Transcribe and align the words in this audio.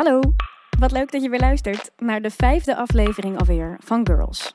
Hallo, 0.00 0.20
wat 0.78 0.92
leuk 0.92 1.12
dat 1.12 1.22
je 1.22 1.28
weer 1.28 1.40
luistert 1.40 1.90
naar 1.96 2.20
de 2.22 2.30
vijfde 2.30 2.76
aflevering 2.76 3.38
alweer 3.38 3.76
van 3.84 4.06
Girls. 4.06 4.54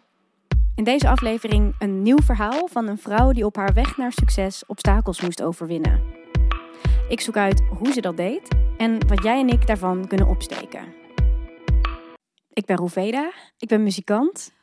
In 0.75 0.83
deze 0.83 1.09
aflevering 1.09 1.75
een 1.79 2.01
nieuw 2.01 2.17
verhaal 2.17 2.67
van 2.67 2.87
een 2.87 2.97
vrouw 2.97 3.31
die 3.31 3.45
op 3.45 3.55
haar 3.55 3.73
weg 3.73 3.97
naar 3.97 4.11
succes 4.11 4.65
obstakels 4.65 5.21
moest 5.21 5.41
overwinnen. 5.41 6.01
Ik 7.09 7.21
zoek 7.21 7.37
uit 7.37 7.61
hoe 7.77 7.91
ze 7.91 8.01
dat 8.01 8.17
deed 8.17 8.47
en 8.77 9.07
wat 9.07 9.23
jij 9.23 9.39
en 9.39 9.49
ik 9.49 9.67
daarvan 9.67 10.07
kunnen 10.07 10.27
opsteken. 10.27 10.93
Ik 12.53 12.65
ben 12.65 12.75
Roeveda, 12.75 13.31
ik 13.57 13.67
ben 13.67 13.83
muzikant. 13.83 14.53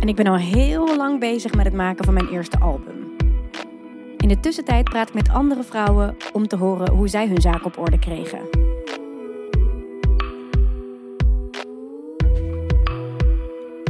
En 0.00 0.08
ik 0.08 0.16
ben 0.16 0.26
al 0.26 0.36
heel 0.36 0.96
lang 0.96 1.20
bezig 1.20 1.54
met 1.54 1.64
het 1.64 1.74
maken 1.74 2.04
van 2.04 2.14
mijn 2.14 2.28
eerste 2.28 2.58
album. 2.58 3.01
In 4.22 4.28
de 4.28 4.40
tussentijd 4.40 4.84
praat 4.84 5.08
ik 5.08 5.14
met 5.14 5.28
andere 5.28 5.62
vrouwen 5.62 6.16
om 6.32 6.48
te 6.48 6.56
horen 6.56 6.90
hoe 6.90 7.08
zij 7.08 7.28
hun 7.28 7.40
zaak 7.40 7.64
op 7.64 7.78
orde 7.78 7.98
kregen. 7.98 8.38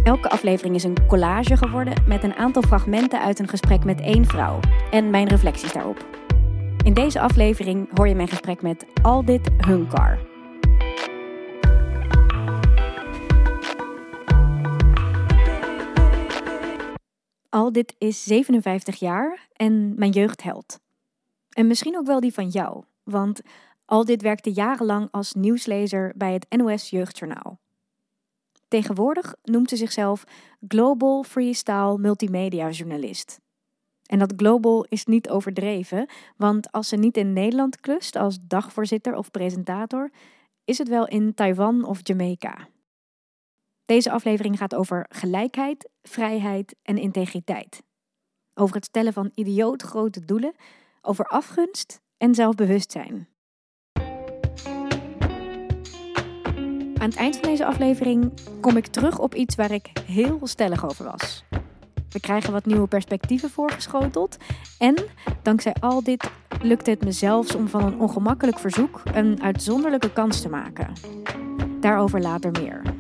Elke 0.05 0.31
aflevering 0.31 0.75
is 0.75 0.85
een 0.85 1.07
collage 1.07 1.57
geworden 1.57 2.03
met 2.07 2.23
een 2.23 2.35
aantal 2.35 2.63
fragmenten 2.63 3.21
uit 3.21 3.39
een 3.39 3.49
gesprek 3.49 3.85
met 3.85 4.01
één 4.01 4.27
vrouw 4.27 4.61
en 4.91 5.11
mijn 5.11 5.29
reflecties 5.29 5.73
daarop. 5.73 6.07
In 6.85 6.95
deze 6.95 7.21
aflevering 7.21 7.89
hoor 7.95 8.09
je 8.09 8.15
mijn 8.15 8.29
gesprek 8.29 8.63
met 8.63 8.87
Aldit 9.03 9.51
Hunkar. 9.67 10.32
Aldit 17.53 17.95
is 17.99 18.25
57 18.25 18.99
jaar 18.99 19.49
en 19.53 19.95
mijn 19.99 20.11
jeugdheld. 20.11 20.81
En 21.51 21.67
misschien 21.67 21.97
ook 21.97 22.07
wel 22.07 22.21
die 22.21 22.33
van 22.33 22.49
jou, 22.49 22.85
want 23.03 23.41
Aldit 23.85 24.23
werkte 24.23 24.53
jarenlang 24.53 25.09
als 25.11 25.33
nieuwslezer 25.33 26.13
bij 26.17 26.33
het 26.33 26.47
NOS 26.49 26.91
Jeugdjournaal. 26.91 27.59
Tegenwoordig 28.69 29.35
noemt 29.43 29.69
ze 29.69 29.77
zichzelf 29.77 30.25
Global 30.69 31.23
Freestyle 31.23 31.99
Multimedia 31.99 32.71
Journalist. 32.71 33.41
En 34.07 34.19
dat 34.19 34.33
global 34.37 34.87
is 34.89 35.05
niet 35.05 35.31
overdreven, 35.31 36.07
want 36.37 36.73
als 36.73 36.89
ze 36.89 36.97
niet 36.97 37.17
in 37.17 37.33
Nederland 37.33 37.81
klust 37.81 38.17
als 38.17 38.39
dagvoorzitter 38.43 39.17
of 39.17 39.31
presentator, 39.31 40.11
is 40.65 40.79
het 40.79 40.89
wel 40.89 41.07
in 41.07 41.35
Taiwan 41.35 41.85
of 41.85 42.01
Jamaica. 42.03 42.69
Deze 43.85 44.11
aflevering 44.11 44.59
gaat 44.59 44.75
over 44.75 45.07
gelijkheid, 45.09 45.91
vrijheid 46.03 46.75
en 46.83 46.99
integriteit. 46.99 47.83
Over 48.55 48.75
het 48.75 48.85
stellen 48.85 49.13
van 49.13 49.31
idioot 49.35 49.83
grote 49.83 50.25
doelen, 50.25 50.55
over 51.01 51.25
afgunst 51.25 52.01
en 52.17 52.35
zelfbewustzijn. 52.35 53.29
Aan 57.03 57.09
het 57.09 57.17
eind 57.17 57.37
van 57.37 57.49
deze 57.49 57.65
aflevering 57.67 58.33
kom 58.61 58.77
ik 58.77 58.87
terug 58.87 59.19
op 59.19 59.35
iets 59.35 59.55
waar 59.55 59.71
ik 59.71 59.91
heel 60.07 60.41
stellig 60.43 60.85
over 60.85 61.05
was. 61.05 61.45
We 62.09 62.21
krijgen 62.21 62.53
wat 62.53 62.67
nieuwe 62.67 62.87
perspectieven 62.87 63.51
voorgeschoteld. 63.51 64.37
En 64.79 64.95
dankzij 65.43 65.75
al 65.81 66.03
dit 66.03 66.31
lukt 66.63 66.87
het 66.87 67.05
me 67.05 67.13
zelfs 67.13 67.55
om 67.55 67.69
van 67.69 67.85
een 67.85 68.01
ongemakkelijk 68.01 68.59
verzoek 68.59 69.03
een 69.13 69.43
uitzonderlijke 69.43 70.13
kans 70.13 70.41
te 70.41 70.49
maken. 70.49 70.93
Daarover 71.81 72.21
later 72.21 72.51
meer. 72.51 72.92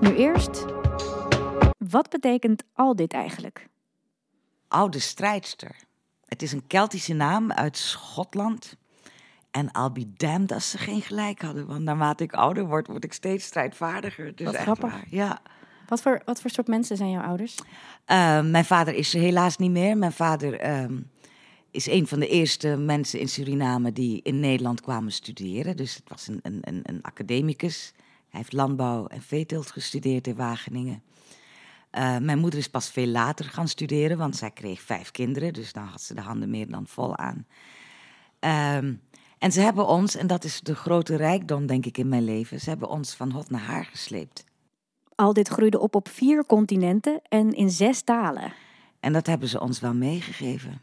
Nu 0.00 0.14
eerst, 0.14 0.64
wat 1.78 2.10
betekent 2.10 2.62
al 2.74 2.96
dit 2.96 3.12
eigenlijk? 3.12 3.68
Oude 4.68 4.98
strijdster. 4.98 5.76
Het 6.24 6.42
is 6.42 6.52
een 6.52 6.66
Keltische 6.66 7.14
naam 7.14 7.52
uit 7.52 7.76
Schotland. 7.76 8.76
En 9.50 9.70
I'll 9.72 9.92
be 9.92 10.12
damned 10.16 10.52
als 10.52 10.70
ze 10.70 10.78
geen 10.78 11.02
gelijk 11.02 11.42
hadden. 11.42 11.66
Want 11.66 11.82
naarmate 11.82 12.24
ik 12.24 12.32
ouder 12.32 12.66
word, 12.66 12.86
word 12.86 13.04
ik 13.04 13.12
steeds 13.12 13.44
strijdvaardiger. 13.44 14.36
Dus 14.36 14.46
Wat 14.46 14.56
grappig. 14.56 14.90
waar, 14.90 15.06
Ja. 15.10 15.40
Wat 15.86 16.02
voor, 16.02 16.22
wat 16.24 16.40
voor 16.40 16.50
soort 16.50 16.66
mensen 16.66 16.96
zijn 16.96 17.10
jouw 17.10 17.22
ouders? 17.22 17.54
Eh, 18.04 18.40
mijn 18.42 18.64
vader 18.64 18.94
is 18.94 19.14
er 19.14 19.20
helaas 19.20 19.56
niet 19.56 19.70
meer. 19.70 19.96
Mijn 19.96 20.12
vader 20.12 20.60
ehm, 20.60 21.00
is 21.70 21.86
een 21.86 22.06
van 22.06 22.20
de 22.20 22.28
eerste 22.28 22.76
mensen 22.76 23.20
in 23.20 23.28
Suriname 23.28 23.92
die 23.92 24.20
in 24.22 24.40
Nederland 24.40 24.80
kwamen 24.80 25.12
studeren. 25.12 25.76
Dus 25.76 25.94
het 25.94 26.08
was 26.08 26.28
een, 26.28 26.40
een, 26.42 26.58
een, 26.60 26.80
een 26.82 27.02
academicus. 27.02 27.92
Hij 28.36 28.44
heeft 28.44 28.56
landbouw 28.56 29.06
en 29.06 29.22
veeteelt 29.22 29.70
gestudeerd 29.70 30.26
in 30.26 30.36
Wageningen. 30.36 31.02
Eh, 31.90 32.18
mijn 32.18 32.38
moeder 32.38 32.58
is 32.58 32.68
pas 32.68 32.90
veel 32.90 33.06
later 33.06 33.44
gaan 33.44 33.68
studeren, 33.68 34.18
want 34.18 34.36
zij 34.36 34.50
kreeg 34.50 34.80
vijf 34.80 35.10
kinderen. 35.10 35.52
Dus 35.52 35.72
dan 35.72 35.84
had 35.84 36.02
ze 36.02 36.14
de 36.14 36.20
handen 36.20 36.50
meer 36.50 36.70
dan 36.70 36.86
vol 36.86 37.16
aan. 37.16 37.46
Ehm, 38.38 38.94
en 39.38 39.52
ze 39.52 39.60
hebben 39.60 39.86
ons, 39.86 40.16
en 40.16 40.26
dat 40.26 40.44
is 40.44 40.60
de 40.60 40.74
grote 40.74 41.16
rijkdom 41.16 41.66
denk 41.66 41.86
ik 41.86 41.98
in 41.98 42.08
mijn 42.08 42.24
leven, 42.24 42.60
ze 42.60 42.68
hebben 42.68 42.88
ons 42.88 43.14
van 43.14 43.30
hot 43.30 43.50
naar 43.50 43.60
haar 43.60 43.84
gesleept. 43.84 44.44
Al 45.14 45.32
dit 45.32 45.48
groeide 45.48 45.78
op 45.78 45.94
op 45.94 46.08
vier 46.08 46.46
continenten 46.46 47.20
en 47.28 47.52
in 47.52 47.70
zes 47.70 48.02
talen. 48.02 48.52
En 49.00 49.12
dat 49.12 49.26
hebben 49.26 49.48
ze 49.48 49.60
ons 49.60 49.80
wel 49.80 49.94
meegegeven. 49.94 50.80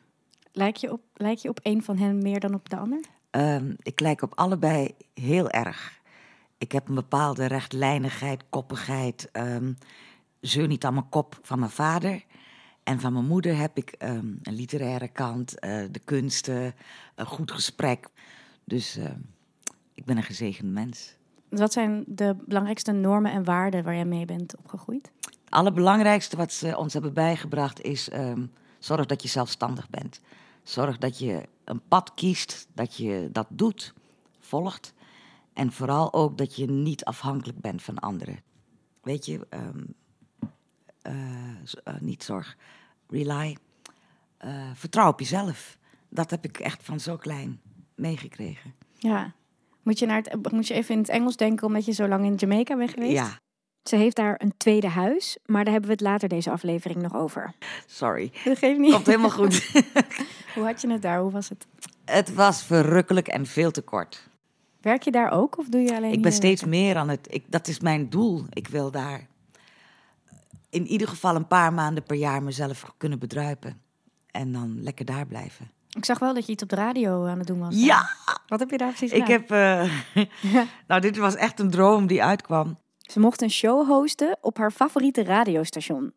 Lijk 0.52 0.76
je 0.76 0.92
op, 0.92 1.02
lijk 1.14 1.38
je 1.38 1.50
op 1.50 1.60
een 1.64 1.84
van 1.84 1.98
hen 1.98 2.22
meer 2.22 2.40
dan 2.40 2.54
op 2.54 2.70
de 2.70 2.78
ander? 2.78 3.00
Ehm, 3.30 3.74
ik 3.82 4.00
lijk 4.00 4.22
op 4.22 4.32
allebei 4.36 4.96
heel 5.14 5.50
erg. 5.50 6.02
Ik 6.64 6.72
heb 6.72 6.88
een 6.88 6.96
bepaalde 6.96 7.46
rechtlijnigheid, 7.46 8.44
koppigheid. 8.50 9.30
zeur 10.40 10.68
niet 10.68 10.86
aan 10.86 10.94
mijn 10.94 11.10
kop 11.10 11.40
van 11.42 11.60
mijn 11.60 11.72
vader. 11.72 12.24
En 12.84 13.00
van 13.00 13.14
mijn 13.14 13.26
moeder 13.26 13.58
heb 13.58 13.78
ik 13.78 13.90
ehm, 13.90 14.28
een 14.42 14.54
literaire 14.54 15.08
kant, 15.08 15.60
eh, 15.60 15.84
de 15.92 16.00
kunsten, 16.00 16.76
een 17.16 17.26
goed 17.26 17.52
gesprek. 17.52 18.08
Dus 18.64 18.98
ehm, 18.98 19.20
ik 19.94 20.06
ben 20.06 20.18
een 20.18 20.24
gezegend 20.24 20.72
mens. 20.72 21.16
Wat 21.50 21.74
zijn 21.74 22.04
de 22.08 22.36
belangrijkste 22.46 22.92
normen 22.92 23.32
en 23.32 23.44
waarden 23.44 23.84
waar 23.84 23.96
jij 23.96 24.06
mee 24.06 24.26
bent 24.26 24.58
opgegroeid? 24.58 25.12
Het 25.22 25.38
allerbelangrijkste 25.50 26.38
wat 26.38 26.52
ze 26.52 26.78
ons 26.78 26.94
hebben 26.94 27.14
bijgebracht 27.14 27.82
is: 27.82 28.10
zorg 28.80 29.06
dat 29.06 29.22
je 29.22 29.28
zelfstandig 29.28 29.90
bent. 29.90 30.20
Zorg 30.64 30.98
dat 30.98 31.20
je 31.20 31.44
een 31.64 31.82
pad 31.88 32.14
kiest, 32.14 32.68
dat 32.74 32.96
je 32.96 33.30
dat 33.32 33.48
doet, 33.50 33.94
volgt. 34.40 34.94
En 35.54 35.72
vooral 35.72 36.14
ook 36.14 36.38
dat 36.38 36.56
je 36.56 36.66
niet 36.66 37.06
afhankelijk 37.06 37.60
bent 37.60 37.82
van 37.82 38.00
anderen. 38.00 38.40
Weet 39.02 39.26
je, 39.26 39.48
ehm, 39.50 39.84
eh, 41.02 41.14
eh, 41.84 41.94
niet 42.00 42.24
zorg, 42.24 42.58
rely. 43.08 43.58
Eh, 44.38 44.70
vertrouw 44.74 45.10
op 45.10 45.20
jezelf. 45.20 45.78
Dat 46.10 46.30
heb 46.30 46.46
ik 46.46 46.60
echt 46.60 46.84
van 46.84 47.00
zo 47.00 47.18
klein 47.18 47.62
meegekregen. 47.96 48.74
Ja. 48.98 49.34
Moet 49.82 50.00
je, 50.00 50.06
naar 50.06 50.22
het, 50.22 50.52
moet 50.52 50.68
je 50.68 50.74
even 50.74 50.94
in 50.94 51.02
het 51.02 51.10
Engels 51.10 51.36
denken 51.36 51.68
omdat 51.68 51.86
je 51.86 51.92
zo 51.92 52.08
lang 52.08 52.26
in 52.26 52.36
Jamaica 52.36 52.78
bent 52.78 52.90
geweest? 52.90 53.12
Ja, 53.12 53.40
Ze 53.84 53.96
heeft 53.96 54.16
daar 54.16 54.36
een 54.42 54.54
tweede 54.58 54.88
huis, 54.88 55.38
maar 55.46 55.64
daar 55.64 55.74
hebben 55.74 55.90
we 55.90 55.96
het 55.96 56.06
later 56.06 56.30
deze 56.30 56.52
aflevering 56.52 57.02
nog 57.02 57.16
over. 57.16 57.54
sorry. 57.86 58.32
Dat 58.46 58.58
geeft 58.58 58.80
niet. 58.80 58.94
Komt 58.94 59.06
helemaal 59.06 59.30
goed. 59.30 59.72
Hoe 60.56 60.64
had 60.64 60.82
je 60.82 60.92
het 60.92 61.02
daar? 61.02 61.20
Hoe 61.20 61.32
was 61.32 61.50
het? 61.50 61.68
het 62.06 62.34
was 62.34 62.64
verrukkelijk 62.64 63.28
en 63.28 63.46
veel 63.46 63.72
te 63.72 63.82
kort. 63.82 64.30
Werk 64.84 65.04
je 65.04 65.12
daar 65.12 65.32
ook 65.32 65.58
of 65.58 65.68
doe 65.68 65.82
je 65.82 65.96
alleen 65.96 66.12
Ik 66.12 66.22
ben 66.22 66.32
steeds 66.32 66.62
werken? 66.62 66.80
meer 66.80 66.96
aan 66.98 67.10
het. 67.10 67.28
Ik, 67.30 67.44
dat 67.50 67.68
is 67.68 67.80
mijn 67.80 68.10
doel. 68.10 68.44
Ik 68.50 68.68
wil 68.68 68.92
daar 68.92 69.28
in 70.70 70.88
ieder 70.88 71.08
geval 71.08 71.36
een 71.36 71.48
paar 71.48 71.74
maanden 71.74 72.04
per 72.04 72.16
jaar 72.16 72.44
mezelf 72.44 72.94
kunnen 72.98 73.20
bedruipen. 73.20 73.82
En 74.32 74.52
dan 74.52 74.84
lekker 74.84 75.06
daar 75.06 75.26
blijven. 75.28 75.72
Ik 75.98 76.06
zag 76.06 76.20
wel 76.20 76.34
dat 76.34 76.46
je 76.46 76.52
iets 76.52 76.64
op 76.64 76.70
de 76.70 76.76
radio 76.76 77.26
aan 77.26 77.38
het 77.38 77.48
doen 77.48 77.60
was. 77.60 77.76
Ja, 77.76 78.10
Wat 78.48 78.60
heb 78.60 78.70
je 78.70 78.78
daar 78.78 78.88
precies 78.94 79.12
ik 79.12 79.26
gedaan? 79.26 79.46
heb. 80.14 80.32
eh, 80.46 80.64
nou, 80.88 81.02
dit 81.02 81.18
was 81.18 81.36
echt 81.36 81.60
een 81.60 81.70
droom 81.70 82.08
die 82.08 82.24
uitkwam. 82.24 82.78
Ze 82.98 83.20
mocht 83.20 83.42
een 83.42 83.50
show 83.52 83.88
hosten 83.88 84.38
op 84.42 84.58
haar 84.58 84.72
favoriete 84.72 85.24
radiostation. 85.24 86.14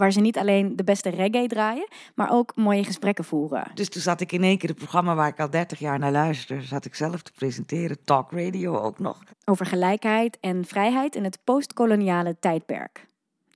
Waar 0.00 0.12
ze 0.12 0.20
niet 0.20 0.38
alleen 0.38 0.76
de 0.76 0.84
beste 0.84 1.08
reggae 1.08 1.46
draaien, 1.46 1.88
maar 2.14 2.32
ook 2.32 2.56
mooie 2.56 2.84
gesprekken 2.84 3.24
voeren. 3.24 3.70
Dus 3.74 3.88
toen 3.88 4.02
zat 4.02 4.20
ik 4.20 4.32
in 4.32 4.42
één 4.42 4.58
keer 4.58 4.68
het 4.68 4.78
programma 4.78 5.14
waar 5.14 5.28
ik 5.28 5.40
al 5.40 5.50
30 5.50 5.78
jaar 5.78 5.98
naar 5.98 6.12
luister, 6.12 6.62
zat 6.62 6.84
ik 6.84 6.94
zelf 6.94 7.22
te 7.22 7.32
presenteren. 7.32 8.04
Talk 8.04 8.30
radio 8.30 8.78
ook 8.78 8.98
nog. 8.98 9.22
Over 9.44 9.66
gelijkheid 9.66 10.38
en 10.40 10.64
vrijheid 10.64 11.16
in 11.16 11.24
het 11.24 11.38
postkoloniale 11.44 12.36
tijdperk. 12.40 13.06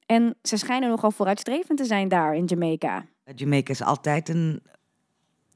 En 0.07 0.37
ze 0.43 0.57
schijnen 0.57 0.89
nogal 0.89 1.11
vooruitstrevend 1.11 1.79
te 1.79 1.85
zijn 1.85 2.09
daar 2.09 2.35
in 2.35 2.45
Jamaica. 2.45 3.05
Jamaica 3.35 3.73
is 3.73 3.83
altijd 3.83 4.29
een 4.29 4.63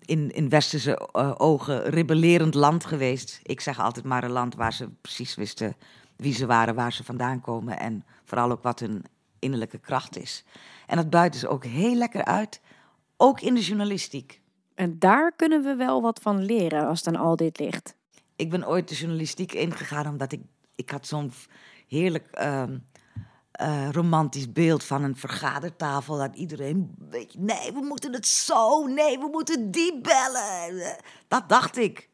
in, 0.00 0.30
in 0.30 0.48
westerse 0.48 1.08
eh, 1.12 1.34
ogen 1.36 1.82
rebellerend 1.82 2.54
land 2.54 2.84
geweest. 2.84 3.40
Ik 3.42 3.60
zeg 3.60 3.80
altijd 3.80 4.04
maar 4.04 4.24
een 4.24 4.30
land 4.30 4.54
waar 4.54 4.72
ze 4.72 4.88
precies 5.00 5.34
wisten 5.34 5.76
wie 6.16 6.34
ze 6.34 6.46
waren, 6.46 6.74
waar 6.74 6.92
ze 6.92 7.04
vandaan 7.04 7.40
komen 7.40 7.78
en 7.78 8.04
vooral 8.24 8.50
ook 8.50 8.62
wat 8.62 8.80
hun 8.80 9.04
innerlijke 9.38 9.78
kracht 9.78 10.16
is. 10.16 10.44
En 10.86 10.96
dat 10.96 11.10
buiten 11.10 11.40
ze 11.40 11.48
ook 11.48 11.64
heel 11.64 11.94
lekker 11.94 12.24
uit, 12.24 12.60
ook 13.16 13.40
in 13.40 13.54
de 13.54 13.60
journalistiek. 13.60 14.40
En 14.74 14.98
daar 14.98 15.32
kunnen 15.36 15.62
we 15.62 15.74
wel 15.74 16.02
wat 16.02 16.20
van 16.22 16.44
leren 16.44 16.86
als 16.86 17.06
aan 17.06 17.16
al 17.16 17.36
dit 17.36 17.58
ligt. 17.58 17.94
Ik 18.36 18.50
ben 18.50 18.68
ooit 18.68 18.88
de 18.88 18.94
journalistiek 18.94 19.52
ingegaan 19.52 20.06
omdat 20.06 20.32
ik, 20.32 20.40
ik 20.74 20.90
had 20.90 21.06
zo'n 21.06 21.32
heerlijk 21.88 22.28
ehm, 22.30 22.78
eh, 23.50 23.88
romantisch 23.90 24.52
beeld 24.52 24.84
van 24.84 25.02
een 25.02 25.16
vergadertafel. 25.16 26.16
Dat 26.16 26.34
iedereen, 26.34 26.94
weet 27.10 27.32
je, 27.32 27.38
nee, 27.40 27.72
we 27.72 27.80
moeten 27.80 28.12
het 28.12 28.26
zo, 28.26 28.86
nee, 28.86 29.18
we 29.18 29.28
moeten 29.32 29.70
die 29.70 30.00
bellen. 30.00 30.96
Dat 31.28 31.48
dacht 31.48 31.76
ik. 31.76 32.08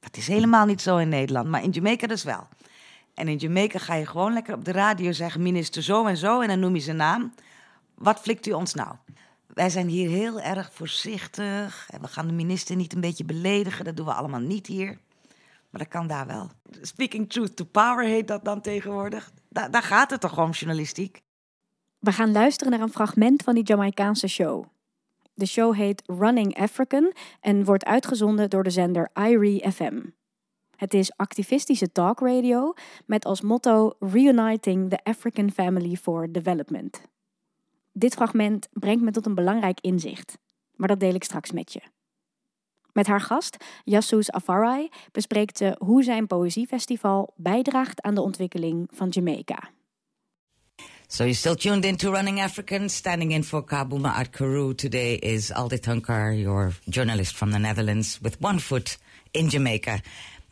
Dat 0.00 0.16
is 0.16 0.26
helemaal 0.26 0.66
niet 0.66 0.82
zo 0.82 0.96
in 0.96 1.08
Nederland, 1.08 1.48
maar 1.48 1.62
in 1.62 1.70
Jamaica 1.70 2.06
dus 2.06 2.24
wel. 2.24 2.48
En 3.20 3.28
in 3.28 3.36
Jamaica 3.36 3.78
ga 3.78 3.94
je 3.94 4.06
gewoon 4.06 4.32
lekker 4.32 4.54
op 4.54 4.64
de 4.64 4.72
radio 4.72 5.12
zeggen: 5.12 5.42
minister 5.42 5.82
zo 5.82 6.06
en 6.06 6.16
zo, 6.16 6.40
en 6.40 6.48
dan 6.48 6.60
noem 6.60 6.74
je 6.74 6.80
zijn 6.80 6.96
naam. 6.96 7.34
Wat 7.94 8.20
flikt 8.20 8.46
u 8.46 8.52
ons 8.52 8.74
nou? 8.74 8.94
Wij 9.46 9.70
zijn 9.70 9.88
hier 9.88 10.08
heel 10.08 10.40
erg 10.40 10.70
voorzichtig. 10.72 11.88
En 11.90 12.00
we 12.00 12.08
gaan 12.08 12.26
de 12.26 12.32
minister 12.32 12.76
niet 12.76 12.92
een 12.92 13.00
beetje 13.00 13.24
beledigen. 13.24 13.84
Dat 13.84 13.96
doen 13.96 14.06
we 14.06 14.12
allemaal 14.12 14.40
niet 14.40 14.66
hier. 14.66 14.98
Maar 15.70 15.80
dat 15.80 15.88
kan 15.88 16.06
daar 16.06 16.26
wel. 16.26 16.50
Speaking 16.80 17.30
truth 17.30 17.56
to 17.56 17.64
power 17.64 18.04
heet 18.04 18.28
dat 18.28 18.44
dan 18.44 18.60
tegenwoordig. 18.60 19.30
daar 19.48 19.82
gaat 19.82 20.10
het 20.10 20.20
toch 20.20 20.38
om, 20.38 20.50
journalistiek? 20.50 21.22
We 21.98 22.12
gaan 22.12 22.32
luisteren 22.32 22.72
naar 22.72 22.80
een 22.80 22.92
fragment 22.92 23.42
van 23.42 23.54
die 23.54 23.64
Jamaicaanse 23.64 24.28
show. 24.28 24.64
De 25.34 25.46
show 25.46 25.74
heet 25.74 26.02
Running 26.06 26.58
African 26.58 27.12
en 27.40 27.64
wordt 27.64 27.84
uitgezonden 27.84 28.50
door 28.50 28.62
de 28.62 28.70
zender 28.70 29.10
IRI 29.14 29.70
FM. 29.72 30.00
Het 30.80 30.94
is 30.94 31.12
activistische 31.16 31.92
talkradio 31.92 32.74
met 33.06 33.24
als 33.24 33.40
motto 33.40 33.92
Reuniting 33.98 34.90
the 34.90 35.04
African 35.04 35.50
Family 35.50 35.96
for 35.96 36.32
Development. 36.32 37.00
Dit 37.92 38.14
fragment 38.14 38.68
brengt 38.72 39.02
me 39.02 39.10
tot 39.10 39.26
een 39.26 39.34
belangrijk 39.34 39.80
inzicht, 39.80 40.38
maar 40.76 40.88
dat 40.88 41.00
deel 41.00 41.14
ik 41.14 41.24
straks 41.24 41.52
met 41.52 41.72
je. 41.72 41.80
Met 42.92 43.06
haar 43.06 43.20
gast, 43.20 43.56
Yasus 43.84 44.30
Afarai, 44.30 44.88
bespreekt 45.12 45.56
ze 45.56 45.76
hoe 45.78 46.02
zijn 46.02 46.26
poëziefestival 46.26 47.32
bijdraagt 47.36 48.02
aan 48.02 48.14
de 48.14 48.22
ontwikkeling 48.22 48.88
van 48.92 49.08
Jamaica. 49.08 49.70
So 51.06 51.22
you're 51.22 51.34
still 51.34 51.56
tuned 51.56 51.84
in 51.84 51.96
to 51.96 52.12
Running 52.12 52.40
African. 52.40 52.88
Standing 52.88 53.32
in 53.32 53.44
for 53.44 53.64
Kabuma 53.64 54.14
at 54.14 54.30
Karoo 54.30 54.74
today 54.74 55.14
is 55.14 55.52
Aldit 55.52 55.84
Hunkar, 55.86 56.34
your 56.34 56.72
journalist 56.84 57.36
from 57.36 57.50
the 57.50 57.58
Netherlands, 57.58 58.18
with 58.22 58.36
one 58.40 58.58
foot 58.58 58.98
in 59.30 59.48
Jamaica. 59.48 60.00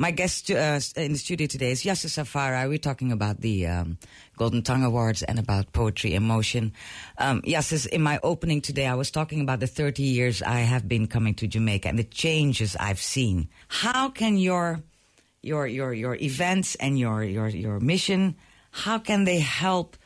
My 0.01 0.13
guest 0.13 0.49
uh, 0.49 0.79
in 0.95 1.13
the 1.13 1.19
studio 1.19 1.49
today 1.49 1.73
is 1.73 1.83
Yasser 1.83 2.07
Safara. 2.07 2.69
We're 2.69 2.79
talking 2.79 3.11
about 3.11 3.41
the 3.41 3.67
um, 3.67 3.99
Golden 4.37 4.63
Tongue 4.63 4.85
Awards 4.85 5.25
and 5.25 5.41
about 5.41 5.73
poetry 5.73 6.15
in 6.15 6.23
motion. 6.23 6.73
Um, 7.19 7.43
Yasser, 7.43 7.85
in 7.89 8.01
my 8.01 8.21
opening 8.23 8.61
today, 8.61 8.87
I 8.87 8.95
was 8.95 9.11
talking 9.11 9.41
about 9.41 9.59
the 9.59 9.67
30 9.67 10.05
years 10.05 10.41
I 10.41 10.61
have 10.61 10.87
been 10.87 11.09
coming 11.09 11.35
to 11.35 11.49
Jamaica 11.49 11.89
and 11.89 11.99
the 11.99 12.05
changes 12.05 12.77
I've 12.79 13.01
seen. 13.01 13.49
How 13.67 14.09
can 14.09 14.39
your 14.39 14.85
your 15.43 15.67
your 15.67 15.93
your 15.93 16.15
events 16.15 16.77
and 16.77 16.97
your 16.97 17.25
your 17.25 17.49
your 17.49 17.81
mission, 17.81 18.37
how 18.71 18.99
can 18.99 19.25
they 19.25 19.41
help 19.41 19.97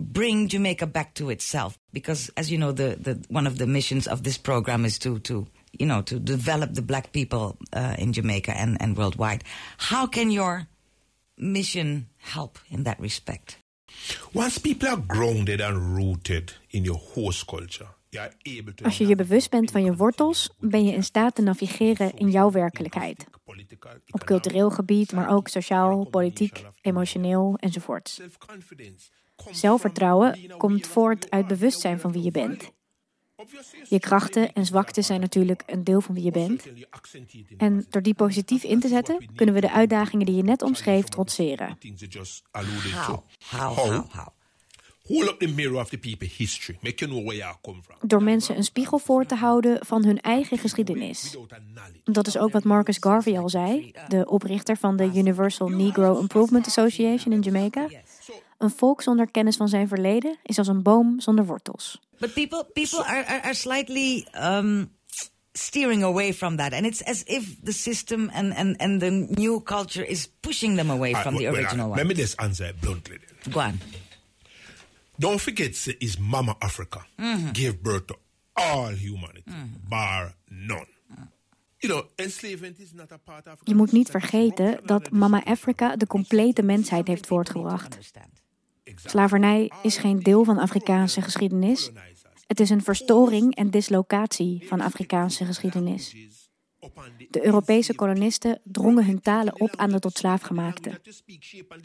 bring 0.00 0.48
Jamaica 0.48 0.86
back 0.86 1.12
to 1.14 1.28
itself? 1.28 1.78
Because, 1.92 2.30
as 2.38 2.50
you 2.50 2.56
know, 2.56 2.72
the, 2.72 2.96
the 2.98 3.22
one 3.28 3.46
of 3.46 3.58
the 3.58 3.66
missions 3.66 4.06
of 4.06 4.22
this 4.22 4.38
program 4.38 4.86
is 4.86 4.98
to 5.00 5.18
to 5.20 5.46
you 5.78 5.86
know, 5.86 6.02
to 6.02 6.18
develop 6.22 6.74
the 6.74 6.82
black 6.82 7.12
people 7.12 7.56
uh, 7.72 7.94
in 7.98 8.12
Jamaica 8.12 8.52
and, 8.56 8.80
and 8.80 8.96
worldwide. 8.96 9.44
How 9.90 10.06
can 10.06 10.30
your 10.30 10.66
mission 11.36 12.08
help 12.16 12.58
in 12.70 12.84
that 12.84 13.00
respect? 13.00 13.58
Once 14.32 14.58
people 14.58 14.88
are 14.88 14.96
grounded 14.96 15.60
and 15.60 15.96
rooted 15.96 16.52
in 16.70 16.84
your 16.84 16.98
host 17.14 17.46
culture, 17.46 17.88
Als 18.82 18.98
je 18.98 19.06
je 19.06 19.16
bewust 19.16 19.50
bent 19.50 19.70
van 19.70 19.84
je 19.84 19.96
wortels, 19.96 20.50
ben 20.60 20.84
je 20.84 20.92
in 20.92 21.02
staat 21.02 21.34
te 21.34 21.42
navigeren 21.42 22.16
in 22.16 22.30
jouw 22.30 22.50
werkelijkheid. 22.50 23.24
Op 24.10 24.24
cultureel 24.24 24.70
gebied, 24.70 25.12
maar 25.12 25.30
ook 25.30 25.48
sociaal, 25.48 26.04
politiek, 26.04 26.62
emotioneel 26.80 27.56
enzovoort. 27.58 28.20
Zelfvertrouwen 29.50 30.56
komt 30.56 30.86
voort 30.86 31.30
uit 31.30 31.46
bewustzijn 31.46 32.00
van 32.00 32.12
wie 32.12 32.22
je 32.22 32.30
bent. 32.30 32.72
Je 33.88 34.00
krachten 34.00 34.52
en 34.52 34.66
zwaktes 34.66 35.06
zijn 35.06 35.20
natuurlijk 35.20 35.62
een 35.66 35.84
deel 35.84 36.00
van 36.00 36.14
wie 36.14 36.24
je 36.24 36.30
bent. 36.30 36.68
En 37.56 37.86
door 37.90 38.02
die 38.02 38.14
positief 38.14 38.62
in 38.62 38.80
te 38.80 38.88
zetten, 38.88 39.28
kunnen 39.34 39.54
we 39.54 39.60
de 39.60 39.70
uitdagingen 39.70 40.26
die 40.26 40.36
je 40.36 40.42
net 40.42 40.62
omschreef 40.62 41.04
trotseren. 41.04 41.78
Door 48.00 48.22
mensen 48.22 48.56
een 48.56 48.64
spiegel 48.64 48.98
voor 48.98 49.26
te 49.26 49.34
houden 49.34 49.86
van 49.86 50.04
hun 50.04 50.20
eigen 50.20 50.58
geschiedenis. 50.58 51.36
Dat 52.04 52.26
is 52.26 52.38
ook 52.38 52.52
wat 52.52 52.64
Marcus 52.64 52.96
Garvey 53.00 53.38
al 53.38 53.48
zei, 53.48 53.92
de 54.08 54.26
oprichter 54.26 54.76
van 54.76 54.96
de 54.96 55.04
Universal 55.04 55.68
Negro 55.68 56.18
Improvement 56.18 56.66
Association 56.66 57.34
in 57.34 57.40
Jamaica. 57.40 57.88
Een 58.64 58.70
volk 58.70 59.02
zonder 59.02 59.30
kennis 59.30 59.56
van 59.56 59.68
zijn 59.68 59.88
verleden 59.88 60.38
is 60.42 60.58
als 60.58 60.68
een 60.68 60.82
boom 60.82 61.20
zonder 61.20 61.46
wortels. 61.46 62.00
But 62.18 62.32
people 62.32 62.64
people 62.72 63.04
are, 63.04 63.26
are, 63.26 63.42
are 63.42 63.54
slightly 63.54 64.26
um, 64.34 64.90
steering 65.52 66.04
away 66.04 66.34
from 66.34 66.56
that, 66.56 66.72
and 66.72 66.84
it's 66.84 67.04
as 67.04 67.22
if 67.22 67.56
the 67.64 67.72
system 67.72 68.30
and, 68.32 68.54
and, 68.54 68.80
and 68.80 69.00
the 69.00 69.10
new 69.30 69.62
culture 69.62 70.06
is 70.06 70.30
pushing 70.40 70.76
them 70.76 70.90
away 70.90 71.14
from 71.14 71.36
the 71.36 71.48
original 71.48 71.88
one. 71.88 71.96
Let 71.96 72.06
me 72.06 72.14
just 72.14 72.40
answer 72.40 72.68
it 72.68 72.80
bluntly. 72.80 73.18
Then. 73.18 73.52
Go 73.52 73.60
on. 73.60 73.80
Don't 75.18 75.40
forget, 75.40 75.88
is 76.00 76.18
Mama 76.18 76.56
Africa 76.58 77.06
mm-hmm. 77.18 77.52
gave 77.52 77.82
birth 77.82 78.06
to 78.06 78.14
all 78.56 78.94
humanity, 78.94 79.50
mm-hmm. 79.50 79.88
bar 79.88 80.34
none. 80.48 80.86
Je 83.64 83.74
moet 83.74 83.92
niet 83.92 84.10
vergeten 84.10 84.80
dat 84.84 85.10
Mama 85.10 85.44
Africa 85.44 85.96
de 85.96 86.06
complete 86.06 86.62
mensheid 86.62 87.06
heeft 87.06 87.26
voortgebracht. 87.26 87.98
Slavernij 88.94 89.70
is 89.82 89.96
geen 89.96 90.20
deel 90.20 90.44
van 90.44 90.58
Afrikaanse 90.58 91.22
geschiedenis. 91.22 91.90
Het 92.46 92.60
is 92.60 92.70
een 92.70 92.82
verstoring 92.82 93.54
en 93.54 93.70
dislocatie 93.70 94.64
van 94.66 94.80
Afrikaanse 94.80 95.44
geschiedenis. 95.44 96.16
De 97.30 97.44
Europese 97.44 97.94
kolonisten 97.94 98.60
drongen 98.62 99.06
hun 99.06 99.20
talen 99.20 99.60
op 99.60 99.76
aan 99.76 99.90
de 99.90 99.98
tot 99.98 100.18
slaafgemaakten. 100.18 100.98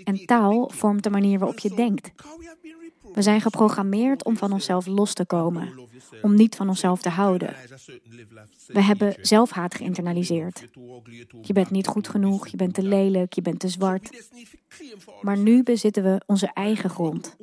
En 0.04 0.26
taal 0.26 0.72
vormt 0.74 1.04
de 1.04 1.10
manier 1.10 1.40
waarop 1.40 1.60
je 1.60 1.76
denkt. 1.76 2.12
We 3.14 3.22
zijn 3.22 3.42
geprogrammeerd 3.42 4.24
om 4.24 4.38
van 4.38 4.52
onszelf 4.52 4.86
los 4.86 5.14
te 5.14 5.26
komen, 5.26 5.74
om 6.22 6.36
niet 6.36 6.56
van 6.56 6.70
onszelf 6.70 7.02
te 7.02 7.10
houden. 7.10 7.56
We 8.68 8.82
hebben 8.82 9.16
zelfhaat 9.22 9.76
geïnternaliseerd. 9.76 10.68
Je 11.42 11.54
bent 11.54 11.70
niet 11.70 11.88
goed 11.88 12.08
genoeg, 12.08 12.48
je 12.48 12.58
bent 12.58 12.74
te 12.74 12.84
lelijk, 12.84 13.34
je 13.34 13.42
bent 13.42 13.60
te 13.60 13.68
zwart. 13.68 14.32
Maar 15.22 15.38
nu 15.38 15.64
bezitten 15.64 16.04
we 16.04 16.22
onze 16.26 16.52
eigen 16.54 16.90
grond, 16.90 17.36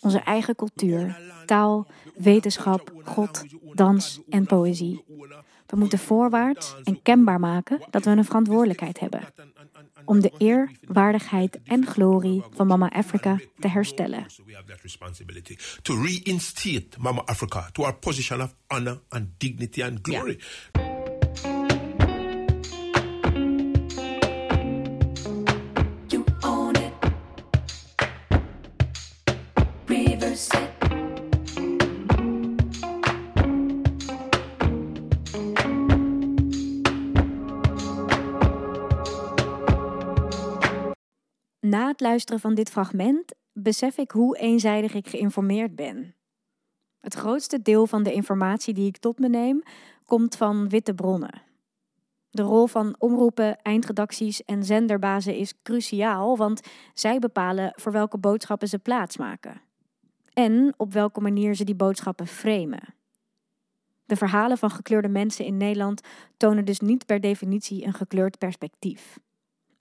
onze 0.00 0.18
eigen 0.18 0.54
cultuur, 0.54 1.20
taal, 1.46 1.86
wetenschap, 2.14 2.92
God, 3.04 3.44
dans 3.74 4.20
en 4.28 4.46
poëzie. 4.46 5.04
We 5.74 5.80
moeten 5.80 5.98
voorwaarts 5.98 6.74
en 6.84 7.02
kenbaar 7.02 7.40
maken 7.40 7.80
dat 7.90 8.04
we 8.04 8.10
een 8.10 8.24
verantwoordelijkheid 8.24 9.00
hebben 9.00 9.20
om 10.04 10.20
de 10.20 10.32
eer, 10.38 10.70
waardigheid 10.86 11.58
en 11.64 11.86
glorie 11.86 12.42
van 12.50 12.66
Mama 12.66 12.88
Africa 12.88 13.40
te 13.58 13.68
herstellen. 13.68 14.26
To 15.82 16.02
reinstate 16.02 16.88
Mama 16.98 17.22
Africa 17.24 17.68
to 17.72 17.82
our 17.82 17.94
position 17.94 18.42
of 18.42 18.54
honor 18.66 19.00
and 19.08 19.28
dignity 19.38 19.82
and 19.82 19.98
glory. 20.02 20.38
Luisteren 42.14 42.40
van 42.40 42.54
dit 42.54 42.70
fragment 42.70 43.34
besef 43.52 43.98
ik 43.98 44.10
hoe 44.10 44.38
eenzijdig 44.38 44.94
ik 44.94 45.08
geïnformeerd 45.08 45.76
ben. 45.76 46.14
Het 47.00 47.14
grootste 47.14 47.62
deel 47.62 47.86
van 47.86 48.02
de 48.02 48.12
informatie 48.12 48.74
die 48.74 48.86
ik 48.86 48.96
tot 48.96 49.18
me 49.18 49.28
neem 49.28 49.62
komt 50.04 50.36
van 50.36 50.68
witte 50.68 50.94
bronnen. 50.94 51.42
De 52.30 52.42
rol 52.42 52.66
van 52.66 52.94
omroepen, 52.98 53.62
eindredacties 53.62 54.44
en 54.44 54.64
zenderbazen 54.64 55.36
is 55.36 55.62
cruciaal, 55.62 56.36
want 56.36 56.60
zij 56.92 57.18
bepalen 57.18 57.72
voor 57.76 57.92
welke 57.92 58.18
boodschappen 58.18 58.68
ze 58.68 58.78
plaatsmaken. 58.78 59.60
En 60.32 60.74
op 60.76 60.92
welke 60.92 61.20
manier 61.20 61.54
ze 61.54 61.64
die 61.64 61.74
boodschappen 61.74 62.26
framen. 62.26 62.94
De 64.04 64.16
verhalen 64.16 64.58
van 64.58 64.70
gekleurde 64.70 65.08
mensen 65.08 65.44
in 65.44 65.56
Nederland 65.56 66.00
tonen 66.36 66.64
dus 66.64 66.80
niet 66.80 67.06
per 67.06 67.20
definitie 67.20 67.86
een 67.86 67.94
gekleurd 67.94 68.38
perspectief. 68.38 69.18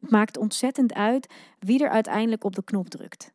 Maakt 0.09 0.37
ontzettend 0.37 0.93
uit 0.93 1.33
wie 1.59 1.83
er 1.83 1.89
uiteindelijk 1.89 2.43
op 2.43 2.55
de 2.55 2.63
knop 2.63 2.89
drukt. 2.89 3.33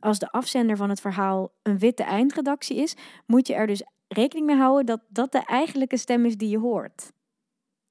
Als 0.00 0.18
de 0.18 0.30
afzender 0.30 0.76
van 0.76 0.88
het 0.88 1.00
verhaal 1.00 1.52
een 1.62 1.78
witte 1.78 2.02
eindredactie 2.02 2.76
is, 2.76 2.94
moet 3.26 3.46
je 3.46 3.54
er 3.54 3.66
dus 3.66 3.82
rekening 4.08 4.46
mee 4.46 4.56
houden 4.56 4.86
dat 4.86 5.00
dat 5.08 5.32
de 5.32 5.44
eigenlijke 5.44 5.96
stem 5.96 6.24
is 6.24 6.36
die 6.36 6.48
je 6.48 6.58
hoort. 6.58 7.12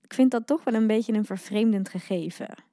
Ik 0.02 0.14
vind 0.14 0.32
dat 0.32 0.48
toch 0.48 0.64
wel 0.64 0.74
een 0.74 0.88
beetje 0.88 1.14
een 1.14 1.26
vervreemdend 1.26 1.90
gegeven. 1.90 2.64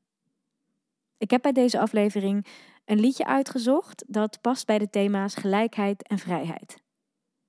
Ik 1.19 1.31
heb 1.31 1.43
bij 1.43 1.53
deze 1.53 1.81
aflevering 1.81 2.47
een 2.85 3.01
liedje 3.01 3.27
uitgezocht 3.27 4.05
dat 4.07 4.41
past 4.41 4.67
bij 4.67 4.79
de 4.79 4.91
thema's 4.91 5.35
gelijkheid 5.35 6.03
en 6.03 6.19
vrijheid. 6.19 6.77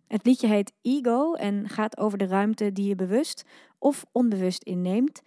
Het 0.08 0.26
liedje 0.26 0.48
heet 0.48 0.74
Ego 0.82 1.34
en 1.34 1.70
gaat 1.70 1.98
over 1.98 2.18
de 2.18 2.28
ruimte 2.28 2.72
die 2.72 2.88
je 2.88 2.96
bewust 2.96 3.44
of 3.78 4.06
onbewust 4.12 4.64
inneemt 4.64 5.22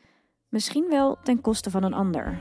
Misschien 0.53 0.87
wel 0.89 1.19
ten 1.23 1.41
koste 1.41 1.71
van 1.71 1.83
een 1.83 1.95
ander. 1.95 2.41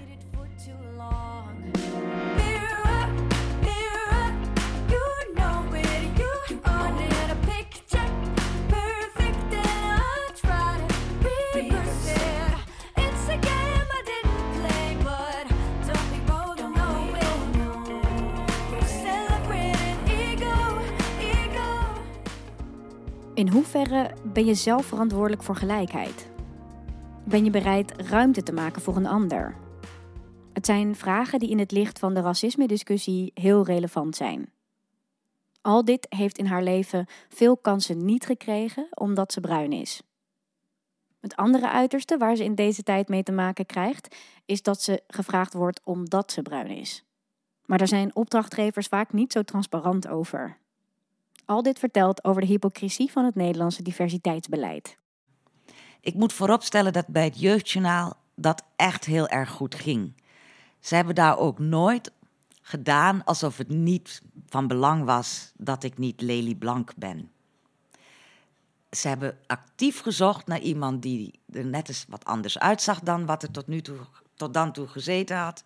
In 23.34 23.48
hoeverre 23.48 24.12
ben 24.24 24.46
je 24.46 24.54
zelf 24.54 24.86
verantwoordelijk 24.86 25.44
voor 25.44 25.56
gelijkheid? 25.56 26.31
Ben 27.32 27.44
je 27.44 27.50
bereid 27.50 28.02
ruimte 28.02 28.44
te 28.44 28.54
maken 28.54 28.82
voor 28.82 28.96
een 28.96 29.06
ander? 29.06 29.56
Het 30.54 30.66
zijn 30.66 30.96
vragen 30.96 31.40
die 31.40 31.50
in 31.50 31.60
het 31.60 31.72
licht 31.72 32.00
van 32.00 32.14
de 32.14 32.22
racisme-discussie 32.22 33.32
heel 33.34 33.66
relevant 33.66 34.16
zijn. 34.16 34.52
Al 35.62 35.86
dit 35.86 36.06
heeft 36.10 36.38
in 36.38 36.46
haar 36.46 36.64
leven 36.64 37.06
veel 37.30 37.58
kansen 37.58 38.06
niet 38.06 38.26
gekregen 38.26 38.88
omdat 38.90 39.32
ze 39.32 39.40
bruin 39.40 39.72
is. 39.72 40.02
Het 41.20 41.36
andere 41.36 41.70
uiterste 41.70 42.18
waar 42.18 42.36
ze 42.36 42.44
in 42.44 42.56
deze 42.56 42.84
tijd 42.84 43.08
mee 43.08 43.24
te 43.24 43.32
maken 43.32 43.66
krijgt, 43.66 44.16
is 44.46 44.62
dat 44.62 44.82
ze 44.82 45.04
gevraagd 45.08 45.54
wordt 45.54 45.82
omdat 45.84 46.32
ze 46.32 46.42
bruin 46.42 46.70
is. 46.70 47.04
Maar 47.66 47.78
daar 47.78 47.88
zijn 47.88 48.16
opdrachtgevers 48.16 48.88
vaak 48.88 49.14
niet 49.14 49.32
zo 49.32 49.44
transparant 49.44 50.08
over. 50.08 50.58
Al 51.46 51.64
dit 51.64 51.80
vertelt 51.80 52.24
over 52.24 52.42
de 52.42 52.48
hypocrisie 52.48 53.12
van 53.12 53.26
het 53.26 53.36
Nederlandse 53.36 53.84
diversiteitsbeleid. 53.84 55.00
Ik 56.02 56.14
moet 56.14 56.34
vooropstellen 56.34 56.94
dat 56.94 57.08
bij 57.08 57.24
het 57.24 57.40
Jeugdjournaal 57.40 58.18
dat 58.36 58.64
echt 58.76 59.06
heel 59.06 59.28
erg 59.28 59.50
goed 59.50 59.76
ging. 59.76 60.14
Ze 60.80 60.96
hebben 60.96 61.16
daar 61.16 61.38
ook 61.38 61.60
nooit 61.60 62.12
gedaan 62.62 63.24
alsof 63.24 63.58
het 63.58 63.70
niet 63.70 64.22
van 64.48 64.68
belang 64.68 65.04
was 65.04 65.52
dat 65.58 65.84
ik 65.84 65.98
niet 65.98 66.22
Lely 66.22 66.56
Blank 66.56 66.96
ben. 66.96 67.32
Ze 68.90 69.08
hebben 69.08 69.38
actief 69.48 70.02
gezocht 70.02 70.48
naar 70.48 70.60
iemand 70.60 71.02
die 71.02 71.40
er 71.52 71.66
net 71.66 71.88
eens 71.88 72.06
wat 72.10 72.26
anders 72.26 72.60
uitzag 72.60 73.00
dan 73.00 73.26
wat 73.26 73.44
er 73.44 73.52
tot, 73.52 73.68
nu 73.68 73.82
toe, 73.82 73.98
tot 74.36 74.54
dan 74.54 74.72
toe 74.72 74.88
gezeten 74.88 75.38
had. 75.38 75.64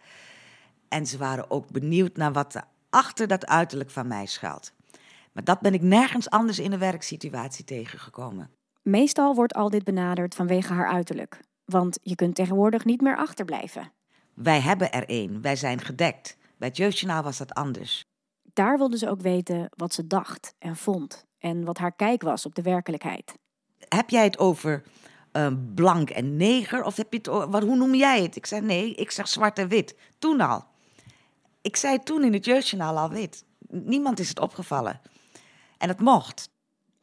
En 0.87 1.07
ze 1.07 1.17
waren 1.17 1.51
ook 1.51 1.71
benieuwd 1.71 2.15
naar 2.15 2.33
wat 2.33 2.55
er 2.55 2.63
achter 2.89 3.27
dat 3.27 3.45
uiterlijk 3.45 3.89
van 3.89 4.07
mij 4.07 4.25
schuilt. 4.25 4.73
Maar 5.31 5.43
dat 5.43 5.59
ben 5.59 5.73
ik 5.73 5.81
nergens 5.81 6.29
anders 6.29 6.59
in 6.59 6.71
een 6.71 6.79
werksituatie 6.79 7.65
tegengekomen. 7.65 8.49
Meestal 8.87 9.35
wordt 9.35 9.53
al 9.53 9.69
dit 9.69 9.83
benaderd 9.83 10.35
vanwege 10.35 10.73
haar 10.73 10.87
uiterlijk. 10.87 11.39
Want 11.65 11.99
je 12.01 12.15
kunt 12.15 12.35
tegenwoordig 12.35 12.85
niet 12.85 13.01
meer 13.01 13.17
achterblijven. 13.17 13.91
Wij 14.33 14.59
hebben 14.59 14.91
er 14.91 15.09
één, 15.09 15.41
wij 15.41 15.55
zijn 15.55 15.81
gedekt. 15.81 16.37
Bij 16.57 16.67
het 16.67 16.77
Jeugdjournaal 16.77 17.23
was 17.23 17.37
dat 17.37 17.53
anders. 17.53 18.05
Daar 18.53 18.77
wilde 18.77 18.97
ze 18.97 19.09
ook 19.09 19.21
weten 19.21 19.69
wat 19.69 19.93
ze 19.93 20.07
dacht 20.07 20.55
en 20.59 20.75
vond. 20.75 21.25
En 21.39 21.63
wat 21.63 21.77
haar 21.77 21.95
kijk 21.95 22.21
was 22.21 22.45
op 22.45 22.55
de 22.55 22.61
werkelijkheid. 22.61 23.33
Heb 23.87 24.09
jij 24.09 24.23
het 24.23 24.39
over 24.39 24.83
uh, 25.33 25.47
blank 25.75 26.09
en 26.09 26.37
neger? 26.37 26.83
Of 26.83 26.95
heb 26.95 27.11
je 27.11 27.17
het 27.17 27.29
over, 27.29 27.49
wat, 27.49 27.63
hoe 27.63 27.75
noem 27.75 27.95
jij 27.95 28.21
het? 28.21 28.35
Ik 28.35 28.45
zei 28.45 28.61
nee, 28.61 28.95
ik 28.95 29.11
zeg 29.11 29.27
zwart 29.27 29.59
en 29.59 29.67
wit. 29.67 29.95
Toen 30.19 30.41
al. 30.41 30.65
Ik 31.61 31.75
zei 31.75 32.03
toen 32.03 32.23
in 32.23 32.33
het 32.33 32.45
Jeugdjournaal 32.45 32.97
al 32.97 33.09
wit. 33.09 33.45
Niemand 33.67 34.19
is 34.19 34.29
het 34.29 34.39
opgevallen. 34.39 35.01
En 35.77 35.87
het 35.87 35.99
mocht. 35.99 36.53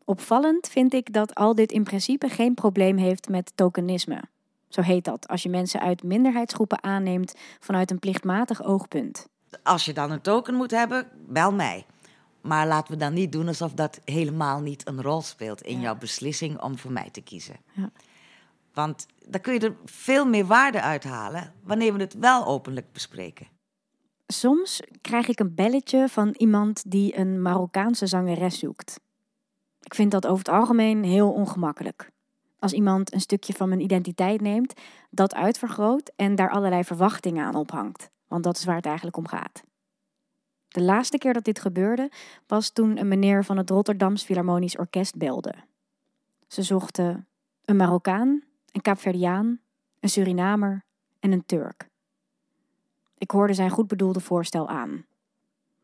Opvallend 0.05 0.69
vind 0.69 0.95
ik 0.95 1.13
dat 1.13 1.35
al 1.35 1.55
dit 1.55 1.73
in 1.73 1.85
principe 1.85 2.29
geen 2.29 2.55
probleem 2.55 2.97
heeft 2.97 3.29
met 3.29 3.53
tokenisme. 3.55 4.23
Zo 4.69 4.81
heet 4.81 5.05
dat, 5.05 5.29
als 5.29 5.43
je 5.43 5.49
mensen 5.49 5.81
uit 5.81 6.03
minderheidsgroepen 6.03 6.83
aanneemt 6.83 7.35
vanuit 7.61 7.91
een 7.91 7.99
plichtmatig 7.99 8.63
oogpunt. 8.63 9.29
Als 9.63 9.85
je 9.85 9.93
dan 9.93 10.11
een 10.11 10.21
token 10.21 10.55
moet 10.55 10.71
hebben, 10.71 11.09
bel 11.27 11.53
mij. 11.53 11.87
Maar 12.41 12.67
laten 12.67 12.93
we 12.93 12.99
dan 12.99 13.13
niet 13.13 13.33
doen 13.33 13.49
alsof 13.49 13.73
dat 13.73 14.01
helemaal 14.05 14.61
niet 14.61 14.89
een 14.89 15.03
rol 15.03 15.23
speelt 15.23 15.63
in 15.63 15.81
jouw 15.81 15.97
beslissing 15.97 16.61
om 16.61 16.79
voor 16.79 16.93
mij 16.93 17.11
te 17.11 17.21
kiezen. 17.21 17.57
Ja. 17.73 17.91
Want 18.73 19.07
dan 19.29 19.41
kun 19.41 19.53
je 19.53 19.61
er 19.61 19.77
veel 19.85 20.27
meer 20.27 20.47
waarde 20.47 20.81
uithalen 20.81 21.53
wanneer 21.63 21.93
we 21.93 22.01
het 22.01 22.15
wel 22.15 22.47
openlijk 22.47 22.93
bespreken. 22.93 23.47
Soms 24.27 24.81
krijg 25.01 25.29
ik 25.29 25.41
een 25.41 25.55
belletje 25.55 26.09
van 26.09 26.35
iemand 26.37 26.91
die 26.91 27.19
een 27.19 27.43
Marokkaanse 27.43 28.07
zangeres 28.07 28.59
zoekt. 28.59 29.01
Ik 29.93 29.99
vind 29.99 30.11
dat 30.11 30.27
over 30.27 30.45
het 30.45 30.55
algemeen 30.55 31.05
heel 31.05 31.33
ongemakkelijk. 31.33 32.11
Als 32.59 32.73
iemand 32.73 33.13
een 33.13 33.21
stukje 33.21 33.53
van 33.53 33.69
mijn 33.69 33.81
identiteit 33.81 34.41
neemt, 34.41 34.81
dat 35.11 35.35
uitvergroot 35.35 36.13
en 36.17 36.35
daar 36.35 36.51
allerlei 36.51 36.85
verwachtingen 36.85 37.45
aan 37.45 37.55
ophangt. 37.55 38.11
Want 38.29 38.45
dat 38.45 38.57
is 38.57 38.65
waar 38.65 38.77
het 38.77 38.87
eigenlijk 38.87 39.17
om 39.17 39.27
gaat. 39.29 39.63
De 40.69 40.83
laatste 40.83 41.19
keer 41.19 41.33
dat 41.33 41.45
dit 41.45 41.59
gebeurde 41.59 42.11
was 42.47 42.71
toen 42.71 42.99
een 42.99 43.09
meneer 43.09 43.45
van 43.45 43.57
het 43.57 43.71
Rotterdams 43.71 44.25
Philharmonisch 44.25 44.79
Orkest 44.79 45.17
belde. 45.17 45.55
Ze 46.49 46.63
zochten 46.63 47.27
een 47.65 47.77
Marokkaan, 47.77 48.43
een 48.71 48.83
Kaapverdiaan, 48.83 49.61
een 50.01 50.09
Surinamer 50.09 50.85
en 51.21 51.33
een 51.33 51.47
Turk. 51.47 51.89
Ik 53.19 53.31
hoorde 53.31 53.55
zijn 53.55 53.71
goed 53.71 53.87
bedoelde 53.87 54.21
voorstel 54.21 54.69
aan. 54.69 55.05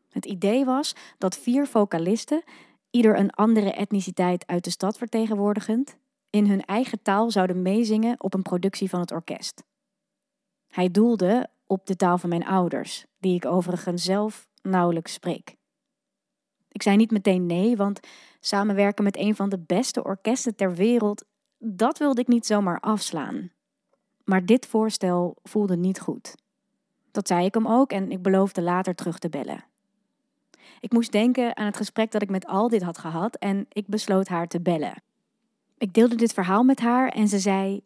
Het 0.09 0.25
idee 0.25 0.65
was 0.65 0.95
dat 1.17 1.37
vier 1.37 1.67
vocalisten, 1.67 2.43
ieder 2.89 3.19
een 3.19 3.29
andere 3.29 3.71
etniciteit 3.71 4.47
uit 4.47 4.63
de 4.63 4.69
stad 4.69 4.97
vertegenwoordigend, 4.97 5.97
in 6.29 6.47
hun 6.47 6.61
eigen 6.61 7.01
taal 7.01 7.31
zouden 7.31 7.61
meezingen 7.61 8.23
op 8.23 8.33
een 8.33 8.41
productie 8.41 8.89
van 8.89 8.99
het 8.99 9.11
orkest. 9.11 9.63
Hij 10.67 10.91
doelde 10.91 11.49
op 11.65 11.85
de 11.85 11.95
taal 11.95 12.17
van 12.17 12.29
mijn 12.29 12.45
ouders, 12.45 13.05
die 13.19 13.35
ik 13.35 13.45
overigens 13.45 14.03
zelf 14.03 14.47
nauwelijks 14.61 15.13
spreek. 15.13 15.55
Ik 16.71 16.81
zei 16.81 16.95
niet 16.95 17.11
meteen 17.11 17.45
nee, 17.45 17.77
want 17.77 17.99
samenwerken 18.39 19.03
met 19.03 19.17
een 19.17 19.35
van 19.35 19.49
de 19.49 19.59
beste 19.59 20.03
orkesten 20.03 20.55
ter 20.55 20.75
wereld, 20.75 21.25
dat 21.57 21.97
wilde 21.97 22.21
ik 22.21 22.27
niet 22.27 22.45
zomaar 22.45 22.79
afslaan. 22.79 23.51
Maar 24.23 24.45
dit 24.45 24.65
voorstel 24.65 25.37
voelde 25.43 25.77
niet 25.77 25.99
goed. 25.99 26.35
Dat 27.11 27.27
zei 27.27 27.45
ik 27.45 27.53
hem 27.53 27.67
ook 27.67 27.91
en 27.91 28.11
ik 28.11 28.21
beloofde 28.21 28.61
later 28.61 28.95
terug 28.95 29.19
te 29.19 29.29
bellen. 29.29 29.63
Ik 30.79 30.91
moest 30.91 31.11
denken 31.11 31.57
aan 31.57 31.65
het 31.65 31.77
gesprek 31.77 32.11
dat 32.11 32.21
ik 32.21 32.29
met 32.29 32.45
Aldit 32.45 32.81
had 32.81 32.97
gehad 32.97 33.35
en 33.35 33.65
ik 33.69 33.87
besloot 33.87 34.27
haar 34.27 34.47
te 34.47 34.61
bellen. 34.61 35.03
Ik 35.77 35.93
deelde 35.93 36.15
dit 36.15 36.33
verhaal 36.33 36.63
met 36.63 36.79
haar 36.79 37.09
en 37.09 37.27
ze 37.27 37.39
zei: 37.39 37.81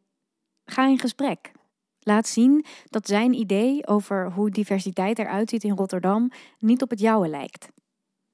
Ga 0.66 0.88
in 0.88 1.00
gesprek. 1.00 1.52
Laat 2.00 2.28
zien 2.28 2.66
dat 2.90 3.08
zijn 3.08 3.34
idee 3.34 3.88
over 3.88 4.32
hoe 4.32 4.50
diversiteit 4.50 5.20
eruit 5.20 5.50
ziet 5.50 5.64
in 5.64 5.76
Rotterdam 5.76 6.32
niet 6.60 6.82
op 6.82 6.90
het 6.90 7.00
jouwe 7.00 7.28
lijkt. 7.28 7.68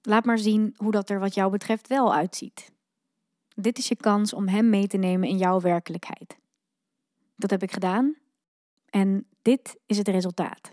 Laat 0.02 0.26
maar 0.26 0.38
zien 0.38 0.74
hoe 0.78 0.92
dat 0.92 1.10
er 1.10 1.20
wat 1.20 1.34
jou 1.34 1.52
betreft 1.52 1.88
wel 1.88 2.14
uitziet. 2.14 2.72
Dit 3.56 3.78
is 3.78 3.88
je 3.88 3.96
kans 3.96 4.34
om 4.34 4.48
hem 4.48 4.70
mee 4.70 4.88
te 4.88 4.98
nemen 4.98 5.30
in 5.30 5.38
jouw 5.38 5.60
werkelijkheid. 5.60 6.38
Dat 7.36 7.50
heb 7.50 7.64
ik 7.64 7.72
gedaan 7.72 8.16
en 8.90 9.28
dit 9.42 9.76
is 9.86 9.98
het 9.98 10.08
resultaat. 10.08 10.72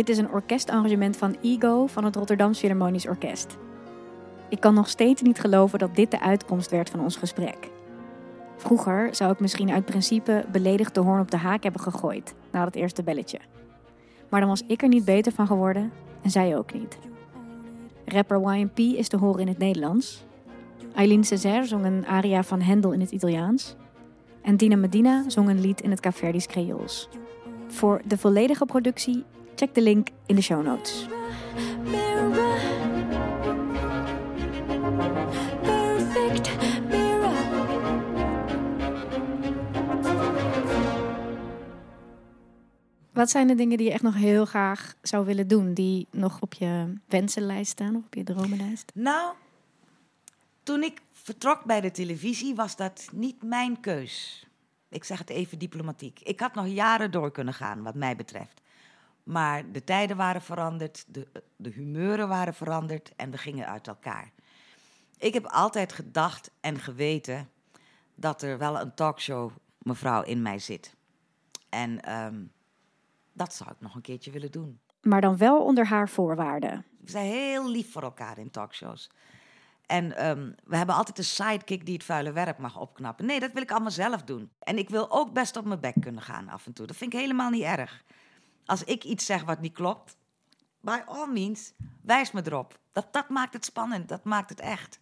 Dit 0.00 0.08
is 0.08 0.18
een 0.18 0.30
orkestarrangement 0.30 1.16
van 1.16 1.36
Ego 1.42 1.86
van 1.86 2.04
het 2.04 2.16
Rotterdam 2.16 2.54
Philharmonisch 2.54 3.06
Orkest. 3.06 3.56
Ik 4.48 4.60
kan 4.60 4.74
nog 4.74 4.88
steeds 4.88 5.22
niet 5.22 5.40
geloven 5.40 5.78
dat 5.78 5.94
dit 5.94 6.10
de 6.10 6.20
uitkomst 6.20 6.70
werd 6.70 6.90
van 6.90 7.00
ons 7.00 7.16
gesprek. 7.16 7.70
Vroeger 8.56 9.14
zou 9.14 9.32
ik 9.32 9.40
misschien 9.40 9.70
uit 9.70 9.84
principe 9.84 10.44
beledigd 10.52 10.94
de 10.94 11.00
hoorn 11.00 11.20
op 11.20 11.30
de 11.30 11.36
haak 11.36 11.62
hebben 11.62 11.80
gegooid 11.80 12.34
na 12.52 12.64
dat 12.64 12.74
eerste 12.74 13.02
belletje. 13.02 13.38
Maar 14.28 14.40
dan 14.40 14.48
was 14.48 14.62
ik 14.66 14.82
er 14.82 14.88
niet 14.88 15.04
beter 15.04 15.32
van 15.32 15.46
geworden 15.46 15.92
en 16.22 16.30
zij 16.30 16.56
ook 16.56 16.72
niet. 16.72 16.98
Rapper 18.04 18.54
YMP 18.54 18.78
is 18.78 19.08
te 19.08 19.16
horen 19.16 19.40
in 19.40 19.48
het 19.48 19.58
Nederlands. 19.58 20.24
Eileen 20.94 21.24
Césaire 21.24 21.66
zong 21.66 21.84
een 21.84 22.06
aria 22.06 22.42
van 22.42 22.60
Hendel 22.60 22.92
in 22.92 23.00
het 23.00 23.10
Italiaans. 23.10 23.76
En 24.42 24.56
Dina 24.56 24.76
Medina 24.76 25.24
zong 25.26 25.48
een 25.48 25.60
lied 25.60 25.80
in 25.80 25.90
het 25.90 26.00
Caverdisch 26.00 26.46
Creools. 26.46 27.08
Voor 27.68 28.00
de 28.04 28.18
volledige 28.18 28.66
productie 28.66 29.24
Check 29.60 29.74
de 29.74 29.82
link 29.82 30.08
in 30.26 30.34
de 30.34 30.42
show 30.42 30.64
notes. 30.64 31.06
Wat 43.12 43.30
zijn 43.30 43.46
de 43.46 43.54
dingen 43.54 43.76
die 43.76 43.86
je 43.86 43.92
echt 43.92 44.02
nog 44.02 44.14
heel 44.14 44.44
graag 44.44 44.94
zou 45.02 45.26
willen 45.26 45.48
doen, 45.48 45.74
die 45.74 46.06
nog 46.10 46.40
op 46.40 46.54
je 46.54 46.94
wensenlijst 47.08 47.70
staan 47.70 47.96
of 47.96 48.04
op 48.04 48.14
je 48.14 48.24
dromenlijst? 48.24 48.92
Nou, 48.94 49.34
toen 50.62 50.82
ik 50.82 51.00
vertrok 51.12 51.64
bij 51.64 51.80
de 51.80 51.90
televisie 51.90 52.54
was 52.54 52.76
dat 52.76 53.08
niet 53.12 53.42
mijn 53.42 53.80
keus. 53.80 54.46
Ik 54.88 55.04
zeg 55.04 55.18
het 55.18 55.30
even 55.30 55.58
diplomatiek. 55.58 56.20
Ik 56.20 56.40
had 56.40 56.54
nog 56.54 56.66
jaren 56.66 57.10
door 57.10 57.30
kunnen 57.30 57.54
gaan, 57.54 57.82
wat 57.82 57.94
mij 57.94 58.16
betreft. 58.16 58.60
Maar 59.22 59.72
de 59.72 59.84
tijden 59.84 60.16
waren 60.16 60.42
veranderd, 60.42 61.04
de, 61.08 61.28
de 61.56 61.70
humeuren 61.70 62.28
waren 62.28 62.54
veranderd 62.54 63.12
en 63.16 63.30
we 63.30 63.38
gingen 63.38 63.66
uit 63.66 63.88
elkaar. 63.88 64.32
Ik 65.18 65.34
heb 65.34 65.46
altijd 65.46 65.92
gedacht 65.92 66.50
en 66.60 66.78
geweten 66.78 67.48
dat 68.14 68.42
er 68.42 68.58
wel 68.58 68.80
een 68.80 68.94
talkshow 68.94 69.50
mevrouw 69.78 70.22
in 70.22 70.42
mij 70.42 70.58
zit. 70.58 70.94
En 71.68 72.00
ehm, 72.00 72.44
dat 73.32 73.54
zou 73.54 73.70
ik 73.70 73.80
nog 73.80 73.94
een 73.94 74.00
keertje 74.00 74.30
willen 74.30 74.50
doen. 74.50 74.80
Maar 75.02 75.20
dan 75.20 75.36
wel 75.36 75.64
onder 75.64 75.86
haar 75.86 76.08
voorwaarden. 76.08 76.84
We 77.00 77.10
zijn 77.10 77.26
heel 77.26 77.70
lief 77.70 77.92
voor 77.92 78.02
elkaar 78.02 78.38
in 78.38 78.50
talkshows. 78.50 79.10
En 79.86 80.16
ehm, 80.16 80.52
we 80.64 80.76
hebben 80.76 80.94
altijd 80.94 81.18
een 81.18 81.24
sidekick 81.24 81.86
die 81.86 81.94
het 81.94 82.04
vuile 82.04 82.32
werk 82.32 82.58
mag 82.58 82.78
opknappen. 82.78 83.26
Nee, 83.26 83.40
dat 83.40 83.52
wil 83.52 83.62
ik 83.62 83.70
allemaal 83.70 83.90
zelf 83.90 84.22
doen. 84.22 84.50
En 84.58 84.78
ik 84.78 84.88
wil 84.88 85.10
ook 85.10 85.32
best 85.32 85.56
op 85.56 85.64
mijn 85.64 85.80
bek 85.80 85.94
kunnen 86.00 86.22
gaan 86.22 86.48
af 86.48 86.66
en 86.66 86.72
toe. 86.72 86.86
Dat 86.86 86.96
vind 86.96 87.12
ik 87.12 87.20
helemaal 87.20 87.50
niet 87.50 87.62
erg. 87.62 88.04
Als 88.70 88.84
ik 88.84 89.04
iets 89.04 89.26
zeg 89.26 89.44
wat 89.44 89.60
niet 89.60 89.72
klopt, 89.72 90.16
by 90.80 90.98
all 91.06 91.26
means, 91.32 91.72
wijs 92.02 92.32
me 92.32 92.42
erop. 92.44 92.78
Dat, 92.92 93.12
dat 93.12 93.28
maakt 93.28 93.52
het 93.52 93.64
spannend, 93.64 94.08
dat 94.08 94.24
maakt 94.24 94.50
het 94.50 94.60
echt. 94.60 95.00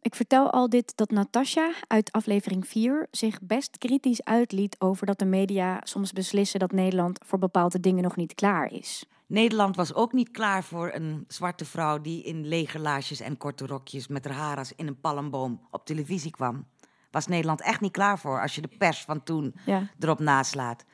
Ik 0.00 0.14
vertel 0.14 0.50
al 0.50 0.68
dit 0.68 0.96
dat 0.96 1.10
Natasja 1.10 1.72
uit 1.86 2.12
aflevering 2.12 2.66
4 2.66 3.08
zich 3.10 3.40
best 3.42 3.78
kritisch 3.78 4.24
uitliet 4.24 4.76
over 4.78 5.06
dat 5.06 5.18
de 5.18 5.24
media 5.24 5.80
soms 5.82 6.12
beslissen 6.12 6.60
dat 6.60 6.72
Nederland 6.72 7.18
voor 7.24 7.38
bepaalde 7.38 7.80
dingen 7.80 8.02
nog 8.02 8.16
niet 8.16 8.34
klaar 8.34 8.72
is. 8.72 9.04
Nederland 9.26 9.76
was 9.76 9.94
ook 9.94 10.12
niet 10.12 10.30
klaar 10.30 10.64
voor 10.64 10.90
een 10.94 11.24
zwarte 11.28 11.64
vrouw 11.64 12.00
die 12.00 12.22
in 12.22 12.46
lege 12.46 12.78
laarsjes 12.78 13.20
en 13.20 13.36
korte 13.36 13.66
rokjes 13.66 14.06
met 14.08 14.24
haar 14.24 14.56
als 14.56 14.72
in 14.76 14.86
een 14.86 15.00
palmboom 15.00 15.66
op 15.70 15.86
televisie 15.86 16.30
kwam. 16.30 16.66
Was 17.10 17.26
Nederland 17.26 17.60
echt 17.60 17.80
niet 17.80 17.92
klaar 17.92 18.18
voor 18.18 18.40
als 18.40 18.54
je 18.54 18.60
de 18.60 18.76
pers 18.78 19.00
van 19.04 19.22
toen 19.22 19.54
Ja. 19.66 19.88
erop 19.98 20.18
naslaat. 20.18 20.84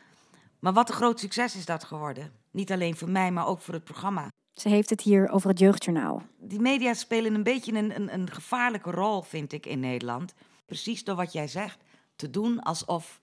Maar 0.61 0.73
wat 0.73 0.89
een 0.89 0.95
groot 0.95 1.21
succes 1.21 1.57
is 1.57 1.65
dat 1.65 1.85
geworden. 1.85 2.33
Niet 2.51 2.73
alleen 2.73 2.97
voor 2.97 3.11
mij, 3.11 3.31
maar 3.31 3.47
ook 3.47 3.61
voor 3.61 3.75
het 3.75 3.85
programma. 3.85 4.29
Ze 4.53 4.69
heeft 4.69 4.91
het 4.91 5.01
hier 5.01 5.29
over 5.29 5.49
het 5.49 5.59
jeugdjournaal. 5.59 6.23
Die 6.39 6.61
media 6.61 6.95
spelen 6.95 7.35
een 7.35 7.43
beetje 7.43 7.73
een, 7.73 7.95
een, 7.95 8.15
een 8.15 8.31
gevaarlijke 8.31 8.91
rol, 8.91 9.23
vind 9.23 9.53
ik, 9.53 9.67
in 9.67 9.81
Nederland. 9.81 10.35
Precies 10.67 11.05
door 11.05 11.17
wat 11.17 11.33
jij 11.33 11.49
zegt. 11.49 11.79
Te 12.17 12.31
doen 12.31 12.63
alsof 12.63 13.21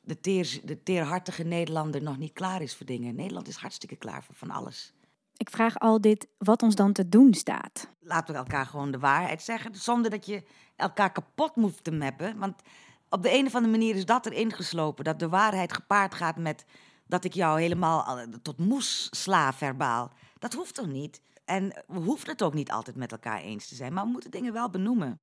de, 0.00 0.20
teer, 0.20 0.60
de 0.64 0.82
teerhartige 0.82 1.42
Nederlander 1.42 2.02
nog 2.02 2.18
niet 2.18 2.32
klaar 2.32 2.62
is 2.62 2.76
voor 2.76 2.86
dingen. 2.86 3.14
Nederland 3.14 3.48
is 3.48 3.56
hartstikke 3.56 3.96
klaar 3.96 4.24
voor 4.24 4.34
van 4.34 4.50
alles. 4.50 4.94
Ik 5.36 5.50
vraag 5.50 5.78
al 5.78 6.00
dit 6.00 6.28
wat 6.38 6.62
ons 6.62 6.74
dan 6.74 6.92
te 6.92 7.08
doen 7.08 7.34
staat. 7.34 7.88
Laten 8.00 8.34
we 8.34 8.40
elkaar 8.40 8.66
gewoon 8.66 8.90
de 8.90 8.98
waarheid 8.98 9.42
zeggen. 9.42 9.74
Zonder 9.74 10.10
dat 10.10 10.26
je 10.26 10.42
elkaar 10.76 11.12
kapot 11.12 11.56
moet 11.56 11.84
te 11.84 11.90
meppen. 11.90 12.38
Want 12.38 12.62
op 13.10 13.22
de 13.22 13.32
een 13.34 13.46
of 13.46 13.54
andere 13.54 13.72
manier 13.72 13.94
is 13.94 14.04
dat 14.06 14.26
erin 14.26 14.52
geslopen. 14.52 15.04
Dat 15.04 15.18
de 15.18 15.28
waarheid 15.28 15.72
gepaard 15.72 16.14
gaat 16.14 16.36
met 16.36 16.64
dat 17.06 17.24
ik 17.24 17.32
jou 17.32 17.60
helemaal 17.60 18.02
al- 18.02 18.24
tot 18.42 18.58
moes 18.58 19.08
sla 19.10 19.52
verbaal. 19.52 20.12
Dat 20.38 20.52
hoeft 20.54 20.74
toch 20.74 20.86
niet? 20.86 21.20
En 21.44 21.84
we 21.86 21.98
hoeven 21.98 22.28
het 22.28 22.42
ook 22.42 22.54
niet 22.54 22.70
altijd 22.70 22.96
met 22.96 23.12
elkaar 23.12 23.40
eens 23.40 23.68
te 23.68 23.74
zijn. 23.74 23.92
Maar 23.92 24.04
we 24.04 24.10
moeten 24.10 24.30
dingen 24.30 24.52
wel 24.52 24.70
benoemen. 24.70 25.18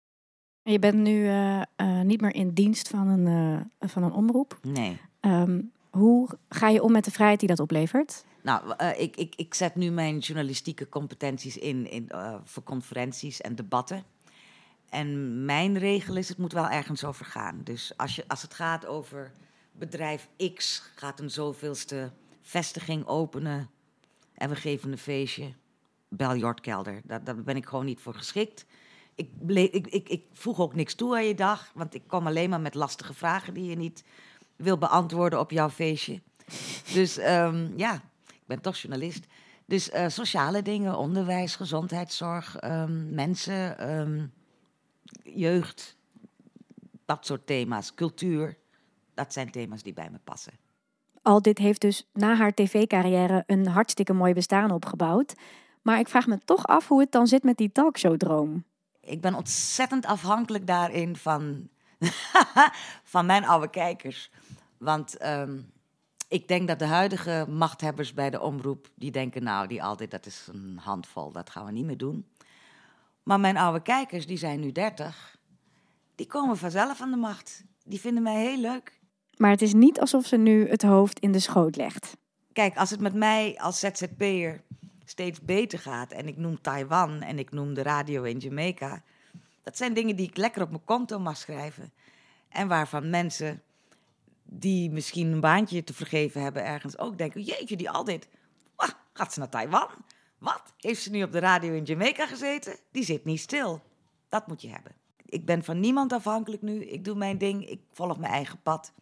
Je 0.64 0.80
bent 0.80 0.96
nu 0.98 1.28
eh, 1.28 1.62
eh, 1.62 2.02
niet 2.02 2.22
meer 2.22 2.36
in 2.36 2.54
dienst 2.54 2.88
van 2.90 3.08
een, 3.08 3.28
eh, 3.80 3.90
van 3.90 4.04
een 4.04 4.12
omroep. 4.12 4.60
Nee. 4.62 5.00
Ehm, 5.20 5.62
hoe 5.90 6.30
ga 6.50 6.70
je 6.70 6.84
om 6.84 6.92
met 6.92 7.06
de 7.06 7.12
vrijheid 7.12 7.40
die 7.40 7.50
dat 7.50 7.60
oplevert? 7.60 8.26
Nou, 8.42 8.74
eh, 8.78 9.00
ik, 9.02 9.16
ik, 9.16 9.36
ik 9.36 9.54
zet 9.54 9.76
nu 9.76 9.90
mijn 9.92 10.18
journalistieke 10.20 10.90
competenties 10.90 11.58
in, 11.58 11.92
in 11.92 12.10
eh, 12.10 12.36
voor 12.44 12.64
conferenties 12.64 13.42
en 13.42 13.56
debatten. 13.56 14.04
En 14.94 15.46
mijn 15.46 15.78
regel 15.78 16.16
is, 16.16 16.30
het 16.30 16.38
moet 16.38 16.54
wel 16.54 16.70
ergens 16.70 17.04
over 17.04 17.26
gaan. 17.26 17.62
Dus 17.64 17.94
als, 17.98 18.16
je, 18.16 18.24
als 18.28 18.42
het 18.42 18.54
gaat 18.54 18.86
over 18.86 19.32
bedrijf 19.72 20.30
X, 20.54 20.84
gaat 20.96 21.20
een 21.20 21.30
zoveelste 21.30 22.12
vestiging 22.42 23.06
openen 23.06 23.70
en 24.34 24.50
we 24.50 24.56
geven 24.56 24.92
een 24.92 24.98
feestje, 24.98 25.54
bel 26.08 26.36
Jort 26.36 26.62
Kelder. 26.62 27.02
Daar, 27.04 27.36
ben 27.44 27.56
ik 27.56 27.66
gewoon 27.66 27.86
niet 27.86 28.00
voor 28.00 28.14
geschikt. 28.14 28.66
Ik, 29.16 29.30
ik, 29.48 29.88
ik, 29.88 30.10
ik 30.10 30.24
voeg 30.34 30.60
ook 30.60 30.76
niks 30.76 30.94
toe 30.94 31.16
aan 31.16 31.26
je 31.26 31.36
dag, 31.36 31.72
want 31.74 31.94
ik 31.94 32.04
kom 32.08 32.28
alleen 32.28 32.50
maar 32.50 32.62
met 32.62 32.76
lastige 32.76 33.14
vragen 33.14 33.54
die 33.54 33.70
je 33.70 33.76
niet 33.76 34.04
wil 34.56 34.78
beantwoorden 34.78 35.40
op 35.40 35.52
jouw 35.52 35.70
feestje. 35.70 36.22
Dus 36.94 37.18
ehm, 37.18 37.78
ja, 37.78 37.94
ik 38.28 38.46
ben 38.46 38.62
toch 38.62 38.78
journalist. 38.78 39.26
Dus 39.66 39.90
eh, 39.90 40.08
sociale 40.08 40.62
dingen, 40.62 40.98
onderwijs, 40.98 41.56
gezondheidszorg, 41.56 42.58
ehm, 42.58 43.14
mensen, 43.14 43.78
ehm, 43.78 44.26
jeugd, 45.24 45.98
dat 47.06 47.26
soort 47.26 47.48
thema's, 47.48 47.94
cultuur. 47.94 48.58
Dat 49.14 49.34
zijn 49.34 49.52
thema's 49.52 49.84
die 49.84 49.94
bij 49.94 50.10
me 50.12 50.20
passen. 50.24 50.54
Al 51.22 51.42
dit 51.42 51.58
heeft 51.58 51.82
dus 51.82 52.10
na 52.14 52.36
haar 52.36 52.54
tv-carrière 52.54 53.44
een 53.48 53.68
hartstikke 53.68 54.14
mooi 54.14 54.34
bestaan 54.34 54.72
opgebouwd. 54.72 55.34
Maar 55.82 56.00
ik 56.00 56.08
vraag 56.08 56.28
me 56.28 56.38
toch 56.46 56.66
af 56.66 56.88
hoe 56.88 57.00
het 57.00 57.12
dan 57.12 57.28
zit 57.28 57.44
met 57.44 57.58
die 57.58 57.72
talkshowdroom. 57.72 58.64
Ik 59.00 59.22
ben 59.22 59.34
ontzettend 59.34 60.06
afhankelijk 60.06 60.68
daarin 60.68 61.16
van, 61.16 61.70
van 63.14 63.26
mijn 63.26 63.46
oude 63.46 63.70
kijkers. 63.70 64.32
Want 64.78 65.18
ehm, 65.18 65.60
ik 66.28 66.48
denk 66.48 66.68
dat 66.68 66.80
de 66.80 66.86
huidige 66.86 67.46
machthebbers 67.50 68.14
bij 68.14 68.30
de 68.30 68.42
omroep... 68.42 68.90
die 68.96 69.12
denken, 69.12 69.44
nou, 69.44 69.68
die 69.68 69.84
altijd, 69.84 70.12
dat 70.12 70.26
is 70.26 70.48
een 70.52 70.80
handvol, 70.82 71.32
dat 71.32 71.50
gaan 71.50 71.66
we 71.66 71.72
niet 71.72 71.86
meer 71.86 71.98
doen. 71.98 72.28
Maar 73.24 73.40
mijn 73.40 73.58
oude 73.58 73.82
kijkers, 73.82 74.28
die 74.28 74.38
zijn 74.38 74.60
nu 74.60 74.72
30, 74.72 75.38
die 76.16 76.28
komen 76.28 76.58
vanzelf 76.58 77.02
aan 77.02 77.12
de 77.12 77.18
macht. 77.18 77.64
Die 77.86 78.00
vinden 78.00 78.24
mij 78.24 78.42
heel 78.42 78.58
leuk. 78.58 79.00
Maar 79.38 79.50
het 79.50 79.62
is 79.62 79.74
niet 79.74 80.00
alsof 80.00 80.26
ze 80.26 80.38
nu 80.38 80.70
het 80.70 80.82
hoofd 80.82 81.20
in 81.20 81.32
de 81.32 81.40
schoot 81.40 81.76
legt. 81.76 82.18
Kijk, 82.54 82.78
als 82.78 82.90
het 82.90 83.00
met 83.00 83.14
mij 83.14 83.60
als 83.60 83.80
ZZP'er 83.80 84.62
steeds 85.06 85.42
beter 85.42 85.80
gaat... 85.80 86.12
en 86.12 86.28
ik 86.28 86.38
noem 86.38 86.62
Taiwan 86.62 87.22
en 87.22 87.40
ik 87.40 87.52
noem 87.52 87.74
de 87.74 87.82
radio 87.82 88.24
in 88.24 88.38
Jamaica... 88.38 89.04
dat 89.64 89.78
zijn 89.78 89.94
dingen 89.94 90.16
die 90.16 90.28
ik 90.28 90.38
lekker 90.38 90.62
op 90.62 90.70
mijn 90.70 90.86
konto 90.86 91.20
mag 91.20 91.38
schrijven. 91.38 91.94
En 92.50 92.68
waarvan 92.68 93.10
mensen 93.10 93.62
die 94.44 94.92
misschien 94.92 95.32
een 95.32 95.40
baantje 95.40 95.84
te 95.84 95.94
vergeven 95.94 96.42
hebben 96.42 96.66
ergens 96.66 96.98
ook 96.98 97.18
denken... 97.18 97.42
jeetje, 97.42 97.78
die 97.78 97.90
altijd, 97.90 98.28
wah, 98.76 98.90
gaat 99.14 99.34
ze 99.34 99.40
naar 99.40 99.50
Taiwan? 99.50 99.90
Wat? 100.44 100.74
Heeft 100.78 101.02
ze 101.02 101.10
nu 101.10 101.24
op 101.24 101.32
de 101.32 101.40
radio 101.40 101.74
in 101.74 101.84
Jamaica 101.84 102.28
gezeten? 102.28 102.76
Die 102.92 103.04
zit 103.04 103.26
niet 103.26 103.40
stil. 103.40 103.82
Dat 104.30 104.48
moet 104.48 104.62
je 104.62 104.70
hebben. 104.70 104.92
Ik 105.26 105.46
ben 105.46 105.64
van 105.64 105.80
niemand 105.80 106.14
afhankelijk 106.14 106.62
nu. 106.62 106.86
Ik 106.86 107.06
doe 107.06 107.16
mijn 107.16 107.38
ding, 107.38 107.70
ik 107.70 107.82
volg 107.92 108.18
mijn 108.18 108.34
eigen 108.34 108.62
pad. 108.62 108.94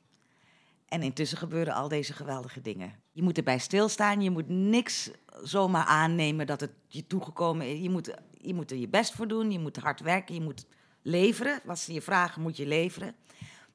En 0.88 1.02
intussen 1.02 1.38
gebeuren 1.38 1.74
al 1.74 1.88
deze 1.88 2.14
geweldige 2.14 2.62
dingen. 2.62 2.96
Je 3.12 3.24
moet 3.24 3.38
erbij 3.38 3.60
stilstaan. 3.60 4.22
Je 4.22 4.30
moet 4.30 4.50
niks 4.50 5.12
zomaar 5.44 5.86
aannemen 5.86 6.48
dat 6.48 6.60
het 6.60 6.72
je 6.88 7.08
toegekomen 7.08 7.68
is. 7.68 7.80
Je 7.80 7.90
moet, 7.90 8.14
je 8.32 8.54
moet 8.54 8.72
er 8.72 8.78
je 8.78 8.88
best 8.88 9.14
voor 9.14 9.28
doen. 9.28 9.52
Je 9.52 9.60
moet 9.60 9.78
hard 9.78 10.00
werken. 10.00 10.36
Je 10.36 10.42
moet 10.42 10.66
leveren. 11.02 11.60
Wat 11.64 11.80
ze 11.80 11.94
je 11.94 12.02
vragen, 12.02 12.42
moet 12.42 12.58
je 12.58 12.66
leveren. 12.66 13.16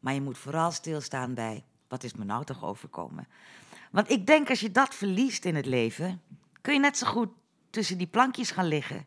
Maar 0.00 0.14
je 0.14 0.20
moet 0.20 0.38
vooral 0.38 0.70
stilstaan 0.70 1.34
bij... 1.34 1.64
wat 1.88 2.02
is 2.02 2.14
me 2.14 2.24
nou 2.24 2.44
toch 2.44 2.64
overkomen? 2.64 3.28
Want 3.90 4.10
ik 4.10 4.26
denk 4.26 4.50
als 4.50 4.60
je 4.60 4.70
dat 4.70 4.94
verliest 4.94 5.44
in 5.44 5.54
het 5.54 5.66
leven... 5.66 6.22
kun 6.60 6.72
je 6.72 6.80
net 6.80 6.98
zo 6.98 7.06
goed 7.06 7.28
tussen 7.76 7.98
die 7.98 8.06
plankjes 8.06 8.50
gaan 8.50 8.66
liggen. 8.66 9.06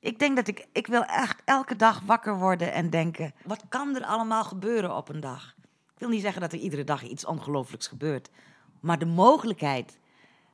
Ik 0.00 0.18
denk 0.18 0.36
dat 0.36 0.48
ik... 0.48 0.66
Ik 0.72 0.86
wil 0.86 1.04
echt 1.04 1.42
elke 1.44 1.76
dag 1.76 2.00
wakker 2.00 2.38
worden 2.38 2.72
en 2.72 2.90
denken... 2.90 3.34
wat 3.44 3.64
kan 3.68 3.96
er 3.96 4.04
allemaal 4.04 4.44
gebeuren 4.44 4.96
op 4.96 5.08
een 5.08 5.20
dag? 5.20 5.54
Ik 5.94 5.98
wil 5.98 6.08
niet 6.08 6.20
zeggen 6.22 6.40
dat 6.40 6.52
er 6.52 6.58
iedere 6.58 6.84
dag 6.84 7.02
iets 7.02 7.24
ongelooflijks 7.24 7.86
gebeurt. 7.86 8.30
Maar 8.80 8.98
de 8.98 9.06
mogelijkheid 9.06 9.98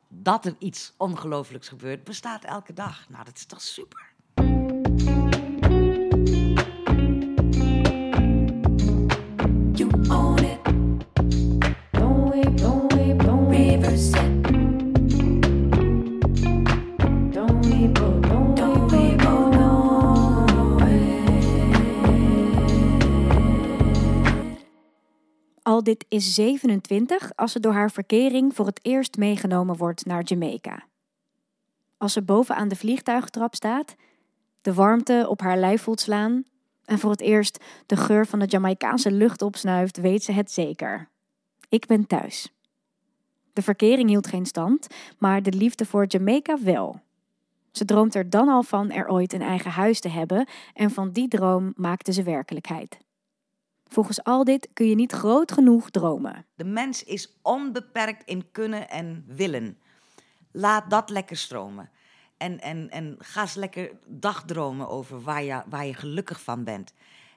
dat 0.08 0.46
er 0.46 0.54
iets 0.58 0.94
ongelooflijks 0.96 1.68
gebeurt, 1.68 2.04
bestaat 2.04 2.44
elke 2.44 2.72
dag. 2.72 3.08
Nou, 3.08 3.24
dat 3.24 3.36
is 3.36 3.46
toch 3.46 3.60
super. 3.60 4.13
Dit 25.84 26.04
is 26.08 26.34
27 26.34 27.32
als 27.36 27.52
ze 27.52 27.60
door 27.60 27.72
haar 27.72 27.90
verkering 27.90 28.54
voor 28.54 28.66
het 28.66 28.80
eerst 28.82 29.16
meegenomen 29.16 29.76
wordt 29.76 30.06
naar 30.06 30.22
Jamaica. 30.22 30.84
Als 31.96 32.12
ze 32.12 32.22
bovenaan 32.22 32.68
de 32.68 32.76
vliegtuigtrap 32.76 33.54
staat, 33.54 33.94
de 34.62 34.74
warmte 34.74 35.26
op 35.28 35.40
haar 35.40 35.58
lijf 35.58 35.82
voelt 35.82 36.00
slaan 36.00 36.44
en 36.84 36.98
voor 36.98 37.10
het 37.10 37.20
eerst 37.20 37.64
de 37.86 37.96
geur 37.96 38.26
van 38.26 38.38
de 38.38 38.46
Jamaicaanse 38.46 39.12
lucht 39.12 39.42
opsnuift, 39.42 39.96
weet 39.96 40.24
ze 40.24 40.32
het 40.32 40.50
zeker. 40.50 41.08
Ik 41.68 41.86
ben 41.86 42.06
thuis. 42.06 42.52
De 43.52 43.62
verkering 43.62 44.08
hield 44.08 44.26
geen 44.26 44.46
stand, 44.46 44.86
maar 45.18 45.42
de 45.42 45.52
liefde 45.52 45.86
voor 45.86 46.06
Jamaica 46.06 46.58
wel. 46.62 47.00
Ze 47.70 47.84
droomt 47.84 48.14
er 48.14 48.30
dan 48.30 48.48
al 48.48 48.62
van 48.62 48.90
er 48.90 49.08
ooit 49.08 49.32
een 49.32 49.42
eigen 49.42 49.70
huis 49.70 50.00
te 50.00 50.08
hebben 50.08 50.48
en 50.74 50.90
van 50.90 51.10
die 51.10 51.28
droom 51.28 51.72
maakte 51.76 52.12
ze 52.12 52.22
werkelijkheid. 52.22 52.98
Volgens 53.94 54.24
al 54.24 54.44
dit 54.44 54.68
kun 54.72 54.88
je 54.88 54.94
niet 54.94 55.12
groot 55.12 55.52
genoeg 55.52 55.90
dromen. 55.90 56.46
De 56.54 56.64
mens 56.64 57.04
is 57.04 57.38
onbeperkt 57.42 58.24
in 58.24 58.50
kunnen 58.50 58.88
en 58.88 59.24
willen. 59.26 59.78
Laat 60.52 60.90
dat 60.90 61.10
lekker 61.10 61.36
stromen. 61.36 61.90
En, 62.36 62.60
en, 62.60 62.90
en 62.90 63.16
ga 63.18 63.40
eens 63.40 63.54
lekker 63.54 63.90
dagdromen 64.06 64.88
over 64.88 65.22
waar 65.22 65.42
je, 65.42 65.62
waar 65.68 65.86
je 65.86 65.94
gelukkig 65.94 66.42
van 66.42 66.64
bent. 66.64 66.92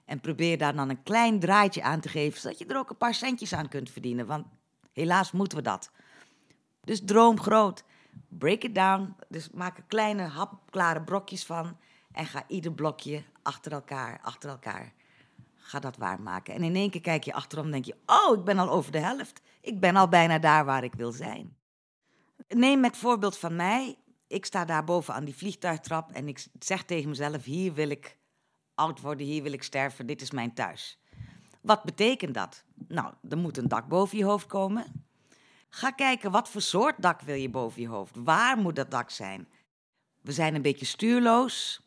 En 0.06 0.20
probeer 0.20 0.58
daar 0.58 0.76
dan 0.76 0.89
een 0.89 1.04
klein 1.04 1.39
draadje 1.39 1.84
aan 1.84 2.00
te 2.00 2.10
geven, 2.10 2.39
zodat 2.39 2.60
je 2.60 2.65
er 2.65 2.78
ook 2.78 2.89
een 2.89 2.98
paar 2.98 3.13
centjes 3.13 3.54
aan 3.54 3.70
kunt 3.70 3.89
verdienen. 3.89 4.26
Want 4.26 4.46
helaas 4.93 5.32
moeten 5.32 5.58
we 5.58 5.63
dat. 5.63 5.91
Dus 6.84 7.02
droom 7.06 7.39
groot. 7.39 7.84
Break 8.28 8.63
it 8.63 8.76
down. 8.76 9.15
Dus 9.30 9.50
maak 9.50 9.78
er 9.78 9.84
kleine 9.88 10.24
hapklare 10.24 11.02
brokjes 11.02 11.46
van. 11.46 11.78
En 12.12 12.26
ga 12.26 12.43
ieder 12.48 12.72
blokje 12.72 13.24
achter 13.41 13.72
elkaar, 13.72 14.20
achter 14.22 14.50
elkaar. 14.50 14.93
Ga 15.67 15.80
dat 15.80 15.97
waarmaken. 15.97 16.53
En 16.53 16.63
in 16.63 16.75
één 16.75 16.89
keer 16.89 17.01
kijk 17.01 17.23
je 17.23 17.34
achterom 17.34 17.65
en 17.65 17.71
denk 17.71 17.86
je: 17.86 17.95
Oh, 18.06 18.38
ik 18.38 18.43
ben 18.43 18.60
al 18.60 18.69
over 18.69 18.91
de 18.91 18.99
helft. 18.99 19.41
Ik 19.62 19.80
ben 19.80 19.95
al 19.95 20.08
bijna 20.08 20.39
daar 20.39 20.65
waar 20.65 20.84
ik 20.84 20.93
wil 20.93 21.12
zijn. 21.12 21.58
Neem 22.47 22.80
met 22.80 22.97
voorbeeld 22.97 23.38
van 23.38 23.56
mij. 23.56 23.97
Ik 24.27 24.45
sta 24.45 24.65
daar 24.65 24.84
boven 24.84 25.13
aan 25.13 25.25
die 25.25 25.36
vliegtuigtrap 25.36 26.12
en 26.12 26.27
ik 26.27 26.47
zeg 26.60 26.84
tegen 26.84 27.10
mezelf: 27.10 27.43
Hier 27.43 27.73
wil 27.73 27.89
ik 27.89 28.17
oud 28.75 29.01
worden, 29.01 29.25
hier 29.25 29.43
wil 29.43 29.51
ik 29.51 29.63
sterven, 29.63 30.06
dit 30.06 30.21
is 30.21 30.32
mijn 30.32 30.53
thuis. 30.53 30.99
Wat 31.62 31.84
betekent 31.84 32.34
dat? 32.34 32.63
Nou, 32.88 33.13
er 33.30 33.38
moet 33.38 33.58
een 33.58 33.67
dak 33.67 33.88
boven 33.88 34.17
je 34.17 34.23
hoofd 34.23 34.47
komen. 34.47 35.06
Ga 35.69 35.91
kijken 35.91 36.32
wat 36.32 36.49
voor 36.49 36.62
soort 36.62 37.01
dak 37.01 37.21
wil 37.21 37.36
je 37.36 37.49
boven 37.49 37.82
je 37.82 37.88
hoofd. 37.88 38.15
Waar 38.15 38.58
moet 38.58 38.75
dat 38.75 38.91
dak 38.91 39.10
zijn? 39.10 39.47
We 40.21 40.32
zijn 40.32 40.56
een 40.56 40.62
beetje 40.62 40.86
stuurloos. 40.86 41.87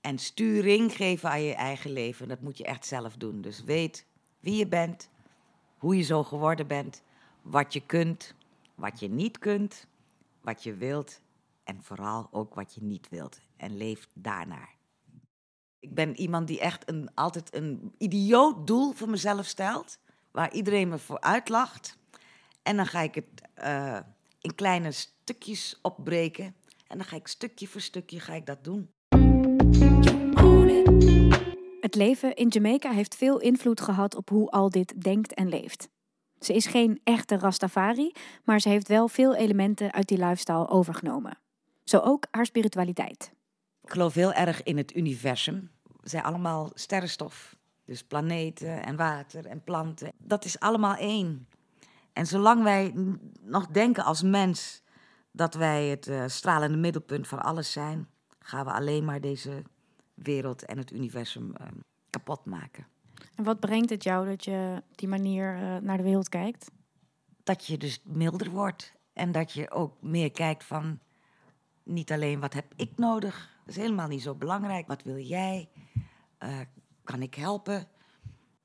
En 0.00 0.18
sturing 0.18 0.96
geven 0.96 1.30
aan 1.30 1.42
je 1.42 1.54
eigen 1.54 1.92
leven, 1.92 2.28
dat 2.28 2.40
moet 2.40 2.58
je 2.58 2.64
echt 2.64 2.86
zelf 2.86 3.16
doen. 3.16 3.40
Dus 3.40 3.64
weet 3.64 4.06
wie 4.40 4.56
je 4.56 4.66
bent, 4.66 5.08
hoe 5.78 5.96
je 5.96 6.02
zo 6.02 6.24
geworden 6.24 6.66
bent, 6.66 7.02
wat 7.42 7.72
je 7.72 7.86
kunt, 7.86 8.34
wat 8.74 9.00
je 9.00 9.08
niet 9.08 9.38
kunt, 9.38 9.86
wat 10.40 10.62
je 10.62 10.74
wilt 10.74 11.20
en 11.64 11.82
vooral 11.82 12.28
ook 12.30 12.54
wat 12.54 12.74
je 12.74 12.82
niet 12.82 13.08
wilt. 13.08 13.40
En 13.56 13.76
leef 13.76 14.08
daarnaar. 14.14 14.74
Ik 15.78 15.94
ben 15.94 16.16
iemand 16.16 16.46
die 16.46 16.60
echt 16.60 16.88
een, 16.88 17.14
altijd 17.14 17.54
een 17.54 17.94
idioot 17.98 18.66
doel 18.66 18.92
voor 18.92 19.08
mezelf 19.08 19.46
stelt, 19.46 19.98
waar 20.30 20.52
iedereen 20.52 20.88
me 20.88 20.98
voor 20.98 21.20
uitlacht. 21.20 21.98
En 22.62 22.76
dan 22.76 22.86
ga 22.86 23.00
ik 23.00 23.14
het 23.14 23.26
eh, 23.54 24.00
in 24.40 24.54
kleine 24.54 24.92
stukjes 24.92 25.78
opbreken. 25.82 26.54
En 26.86 26.96
dan 26.96 27.06
ga 27.06 27.16
ik 27.16 27.26
stukje 27.26 27.68
voor 27.68 27.80
stukje 27.80 28.20
ga 28.20 28.34
ik 28.34 28.46
dat 28.46 28.64
doen. 28.64 28.90
Het 31.90 31.98
leven 31.98 32.34
in 32.34 32.48
Jamaica 32.48 32.90
heeft 32.90 33.14
veel 33.14 33.40
invloed 33.40 33.80
gehad 33.80 34.14
op 34.14 34.28
hoe 34.28 34.50
al 34.50 34.70
dit 34.70 35.02
denkt 35.02 35.34
en 35.34 35.48
leeft. 35.48 35.88
Ze 36.38 36.54
is 36.54 36.66
geen 36.66 37.00
echte 37.04 37.38
Rastafari, 37.38 38.12
maar 38.44 38.60
ze 38.60 38.68
heeft 38.68 38.88
wel 38.88 39.08
veel 39.08 39.34
elementen 39.34 39.92
uit 39.92 40.08
die 40.08 40.18
lifestyle 40.18 40.68
overgenomen. 40.68 41.38
Zo 41.84 41.98
ook 41.98 42.26
haar 42.30 42.46
spiritualiteit. 42.46 43.32
Ik 43.82 43.90
geloof 43.90 44.14
heel 44.14 44.32
erg 44.32 44.62
in 44.62 44.76
het 44.76 44.96
universum. 44.96 45.70
We 46.00 46.08
zijn 46.08 46.22
allemaal 46.22 46.70
sterrenstof. 46.74 47.56
Dus 47.84 48.02
planeten 48.02 48.84
en 48.84 48.96
water 48.96 49.46
en 49.46 49.64
planten. 49.64 50.12
Dat 50.18 50.44
is 50.44 50.60
allemaal 50.60 50.94
één. 50.94 51.48
En 52.12 52.26
zolang 52.26 52.62
wij 52.62 52.92
nog 53.40 53.66
denken 53.66 54.04
als 54.04 54.22
mens 54.22 54.82
dat 55.32 55.54
wij 55.54 55.86
het 55.86 56.06
eh, 56.06 56.24
stralende 56.26 56.76
middelpunt 56.76 57.28
van 57.28 57.42
alles 57.42 57.72
zijn, 57.72 58.08
gaan 58.38 58.64
we 58.64 58.72
alleen 58.72 59.04
maar 59.04 59.20
deze 59.20 59.62
wereld 60.22 60.64
en 60.64 60.78
het 60.78 60.92
universum 60.92 61.54
eh, 61.56 61.66
kapot 62.10 62.44
maken. 62.44 62.86
En 63.34 63.44
wat 63.44 63.60
brengt 63.60 63.90
het 63.90 64.02
jou 64.02 64.26
dat 64.26 64.44
je 64.44 64.82
op 64.90 64.98
die 64.98 65.08
manier 65.08 65.54
eh, 65.54 65.76
naar 65.76 65.96
de 65.96 66.02
wereld 66.02 66.28
kijkt? 66.28 66.70
Dat 67.42 67.66
je 67.66 67.78
dus 67.78 68.00
milder 68.04 68.50
wordt 68.50 68.94
en 69.12 69.32
dat 69.32 69.52
je 69.52 69.70
ook 69.70 70.02
meer 70.02 70.30
kijkt 70.30 70.64
van 70.64 70.98
niet 71.82 72.12
alleen 72.12 72.40
wat 72.40 72.52
heb 72.52 72.72
ik 72.76 72.90
nodig, 72.96 73.58
dat 73.64 73.76
is 73.76 73.82
helemaal 73.82 74.08
niet 74.08 74.22
zo 74.22 74.34
belangrijk. 74.34 74.86
Wat 74.86 75.02
wil 75.02 75.18
jij? 75.18 75.68
Eh, 76.38 76.58
kan 77.04 77.22
ik 77.22 77.34
helpen? 77.34 77.88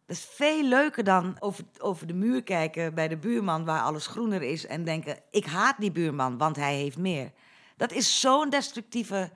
Dat 0.06 0.16
is 0.16 0.26
veel 0.26 0.64
leuker 0.64 1.04
dan 1.04 1.36
over, 1.40 1.64
over 1.78 2.08
de 2.08 2.14
muur 2.14 2.44
kijken 2.44 2.94
bij 2.94 3.08
de 3.08 3.18
buurman 3.18 3.66
waar 3.66 3.82
alles 3.82 4.08
groener 4.08 4.42
is 4.42 4.66
en 4.66 4.84
denken: 4.84 5.20
ik 5.32 5.46
haat 5.46 5.80
die 5.80 5.92
buurman, 5.92 6.38
want 6.38 6.56
hij 6.56 6.76
heeft 6.76 6.98
meer. 6.98 7.32
Dat 7.78 7.92
is 7.92 8.20
zo'n 8.20 8.50
destructieve 8.50 9.32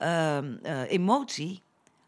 ehm, 0.00 0.56
eh, 0.62 0.90
emotie, 0.90 1.62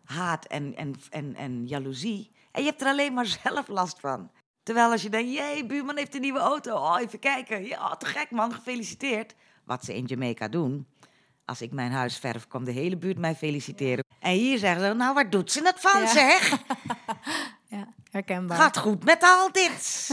haat 0.05 0.44
en, 0.44 0.76
en, 0.76 0.94
en, 1.11 1.35
en 1.35 1.66
jaloezie. 1.66 2.31
En 2.52 2.62
je 2.62 2.68
hebt 2.68 2.81
er 2.81 2.87
alleen 2.87 3.14
maar 3.14 3.26
zelf 3.44 3.68
last 3.68 4.00
van. 4.00 4.31
Terwijl 4.62 4.90
als 4.90 5.02
je 5.02 5.09
denkt, 5.11 5.33
jee, 5.33 5.66
buurman 5.66 5.96
heeft 5.96 6.14
een 6.14 6.20
nieuwe 6.20 6.38
auto. 6.38 6.74
Oh, 6.76 7.00
even 7.00 7.18
kijken. 7.18 7.64
Ja, 7.64 7.96
te 7.96 8.07
gek 8.07 8.31
man, 8.31 8.52
gefeliciteerd. 8.52 9.35
Wat 9.64 9.85
ze 9.85 9.94
in 9.94 10.05
Jamaica 10.05 10.48
doen. 10.48 10.87
Als 11.44 11.62
ik 11.62 11.72
mijn 11.72 11.92
huis 11.92 12.18
verf, 12.18 12.46
komt 12.48 12.66
de 12.66 12.72
hele 12.72 12.96
buurt 12.96 13.18
mij 13.18 13.35
feliciteren. 13.35 14.05
En 14.20 14.33
hier 14.33 14.59
zeggen 14.59 14.81
ze, 14.87 14.94
nou, 14.94 15.14
waar 15.14 15.31
doet 15.31 15.52
ze 15.52 15.61
het 15.64 15.81
van, 15.81 16.00
Ja. 16.00 16.07
zeg? 16.07 16.50
Ja, 17.66 17.88
herkenbaar. 18.11 18.59
Gaat 18.59 18.78
goed 18.78 19.05
met 19.05 19.22
al 19.22 19.52
dit. 19.52 20.09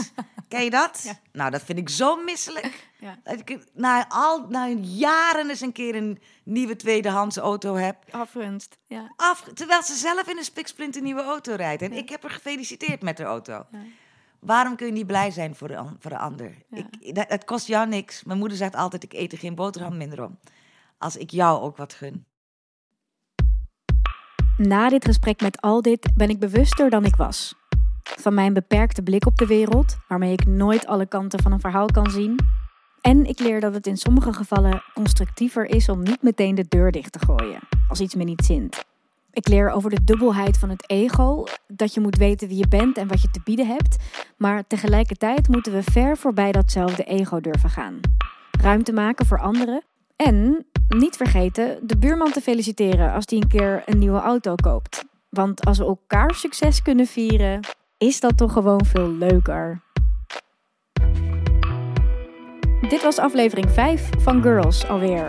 Ken 0.50 0.64
je 0.64 0.70
dat? 0.70 1.00
Ja. 1.04 1.18
Nou, 1.32 1.50
dat 1.50 1.62
vind 1.62 1.78
ik 1.78 1.88
zo 1.88 2.16
misselijk. 2.16 2.88
Ja. 3.00 3.18
Dat 3.22 3.38
ik 3.38 3.58
na, 3.72 4.08
al, 4.08 4.46
na 4.48 4.68
jaren 4.80 5.48
eens 5.48 5.60
een 5.60 5.72
keer 5.72 5.94
een 5.94 6.18
nieuwe 6.44 6.76
tweedehands 6.76 7.36
auto 7.36 7.74
heb. 7.74 7.96
Afgunst. 8.10 8.78
Ja. 8.86 9.12
Af, 9.16 9.44
terwijl 9.54 9.82
ze 9.82 9.94
zelf 9.94 10.28
in 10.28 10.36
een 10.38 10.44
spiksplinter 10.44 11.02
nieuwe 11.02 11.22
auto 11.22 11.54
rijdt. 11.54 11.82
En 11.82 11.92
ik 11.92 12.08
heb 12.08 12.22
haar 12.22 12.30
gefeliciteerd 12.30 13.02
met 13.02 13.16
de 13.16 13.22
auto. 13.22 13.52
Ja. 13.52 13.78
Waarom 14.40 14.76
kun 14.76 14.86
je 14.86 14.92
niet 14.92 15.06
blij 15.06 15.30
zijn 15.30 15.54
voor 15.54 15.68
de, 15.68 15.84
voor 15.98 16.10
de 16.10 16.18
ander? 16.18 16.54
Ja. 16.70 16.86
Ik, 17.00 17.14
dat, 17.14 17.28
het 17.28 17.44
kost 17.44 17.66
jou 17.66 17.88
niks. 17.88 18.24
Mijn 18.24 18.38
moeder 18.38 18.56
zegt 18.56 18.74
altijd, 18.74 19.02
ik 19.02 19.12
eet 19.12 19.32
er 19.32 19.38
geen 19.38 19.54
boterham 19.54 19.96
minder 19.96 20.24
om. 20.24 20.38
Als 20.98 21.16
ik 21.16 21.30
jou 21.30 21.60
ook 21.60 21.76
wat 21.76 21.94
gun. 21.94 22.26
Na 24.56 24.88
dit 24.88 25.04
gesprek 25.04 25.40
met 25.40 25.60
al 25.60 25.82
dit 25.82 26.08
ben 26.14 26.28
ik 26.28 26.38
bewuster 26.38 26.90
dan 26.90 27.04
ik 27.04 27.16
was. 27.16 27.54
Van 28.02 28.34
mijn 28.34 28.52
beperkte 28.52 29.02
blik 29.02 29.26
op 29.26 29.36
de 29.36 29.46
wereld, 29.46 29.96
waarmee 30.08 30.32
ik 30.32 30.46
nooit 30.46 30.86
alle 30.86 31.06
kanten 31.06 31.42
van 31.42 31.52
een 31.52 31.60
verhaal 31.60 31.86
kan 31.86 32.10
zien. 32.10 32.36
En 33.00 33.26
ik 33.26 33.38
leer 33.38 33.60
dat 33.60 33.74
het 33.74 33.86
in 33.86 33.96
sommige 33.96 34.32
gevallen 34.32 34.82
constructiever 34.94 35.66
is 35.66 35.88
om 35.88 36.02
niet 36.02 36.22
meteen 36.22 36.54
de 36.54 36.64
deur 36.68 36.92
dicht 36.92 37.12
te 37.12 37.18
gooien, 37.18 37.60
als 37.88 38.00
iets 38.00 38.14
me 38.14 38.24
niet 38.24 38.44
zint. 38.44 38.84
Ik 39.32 39.48
leer 39.48 39.70
over 39.70 39.90
de 39.90 40.04
dubbelheid 40.04 40.58
van 40.58 40.68
het 40.68 40.90
ego, 40.90 41.44
dat 41.66 41.94
je 41.94 42.00
moet 42.00 42.16
weten 42.16 42.48
wie 42.48 42.56
je 42.56 42.68
bent 42.68 42.96
en 42.96 43.08
wat 43.08 43.22
je 43.22 43.30
te 43.30 43.40
bieden 43.44 43.66
hebt, 43.66 43.96
maar 44.36 44.66
tegelijkertijd 44.66 45.48
moeten 45.48 45.72
we 45.72 45.82
ver 45.82 46.16
voorbij 46.16 46.52
datzelfde 46.52 47.04
ego 47.04 47.40
durven 47.40 47.70
gaan. 47.70 48.00
Ruimte 48.60 48.92
maken 48.92 49.26
voor 49.26 49.40
anderen 49.40 49.82
en 50.16 50.66
niet 50.88 51.16
vergeten 51.16 51.78
de 51.82 51.98
buurman 51.98 52.32
te 52.32 52.40
feliciteren 52.40 53.12
als 53.12 53.26
die 53.26 53.42
een 53.42 53.48
keer 53.48 53.82
een 53.86 53.98
nieuwe 53.98 54.20
auto 54.20 54.54
koopt. 54.54 55.04
Want 55.28 55.64
als 55.64 55.78
we 55.78 55.84
elkaar 55.84 56.34
succes 56.34 56.82
kunnen 56.82 57.06
vieren, 57.06 57.60
is 58.00 58.20
dat 58.20 58.36
toch 58.36 58.52
gewoon 58.52 58.84
veel 58.84 59.08
leuker. 59.08 59.82
Dit 62.88 63.02
was 63.02 63.18
aflevering 63.18 63.70
5 63.70 64.10
van 64.18 64.42
Girls 64.42 64.88
alweer. 64.88 65.26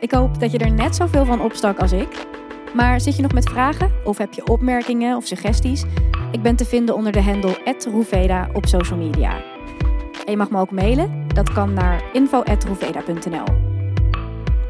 Ik 0.00 0.12
hoop 0.12 0.40
dat 0.40 0.52
je 0.52 0.58
er 0.58 0.72
net 0.72 0.96
zoveel 0.96 1.24
van 1.24 1.40
opstak 1.40 1.78
als 1.78 1.92
ik. 1.92 2.26
Maar 2.74 3.00
zit 3.00 3.16
je 3.16 3.22
nog 3.22 3.32
met 3.32 3.48
vragen 3.48 3.92
of 4.04 4.18
heb 4.18 4.32
je 4.32 4.46
opmerkingen 4.46 5.16
of 5.16 5.26
suggesties? 5.26 5.84
Ik 6.32 6.42
ben 6.42 6.56
te 6.56 6.64
vinden 6.64 6.94
onder 6.94 7.12
de 7.12 7.22
handle 7.22 7.76
@roeveda 7.90 8.48
op 8.52 8.66
social 8.66 8.98
media. 8.98 9.42
En 10.24 10.30
je 10.30 10.36
mag 10.36 10.50
me 10.50 10.58
ook 10.60 10.70
mailen. 10.70 11.28
Dat 11.28 11.52
kan 11.52 11.72
naar 11.72 12.02
info@roeveda.nl. 12.12 13.44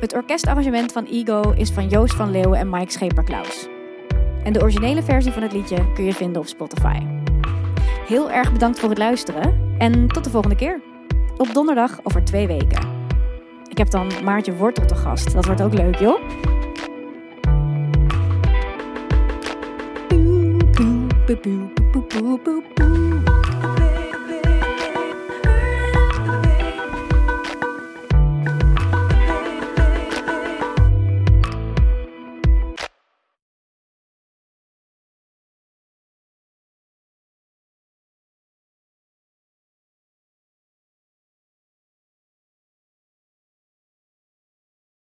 Het 0.00 0.14
orkestarrangement 0.14 0.92
van 0.92 1.04
Ego 1.04 1.50
is 1.50 1.70
van 1.70 1.88
Joost 1.88 2.14
van 2.14 2.30
Leeuwen 2.30 2.58
en 2.58 2.70
Mike 2.70 2.92
Scheperklaus. 2.92 3.68
En 4.44 4.52
de 4.52 4.62
originele 4.62 5.02
versie 5.02 5.32
van 5.32 5.42
het 5.42 5.52
liedje 5.52 5.92
kun 5.92 6.04
je 6.04 6.14
vinden 6.14 6.40
op 6.40 6.46
Spotify. 6.46 6.98
Heel 8.06 8.30
erg 8.30 8.52
bedankt 8.52 8.80
voor 8.80 8.88
het 8.88 8.98
luisteren 8.98 9.74
en 9.78 10.08
tot 10.08 10.24
de 10.24 10.30
volgende 10.30 10.56
keer. 10.56 10.80
Op 11.36 11.48
donderdag 11.52 12.00
over 12.02 12.24
twee 12.24 12.46
weken. 12.46 12.88
Ik 13.68 13.78
heb 13.78 13.90
dan 13.90 14.10
Maartje 14.24 14.56
Wortel 14.56 14.86
te 14.86 14.94
gast. 14.94 15.32
Dat 15.32 15.44
wordt 15.44 15.62
ook 15.62 15.74
leuk, 15.74 15.98
joh. 15.98 16.20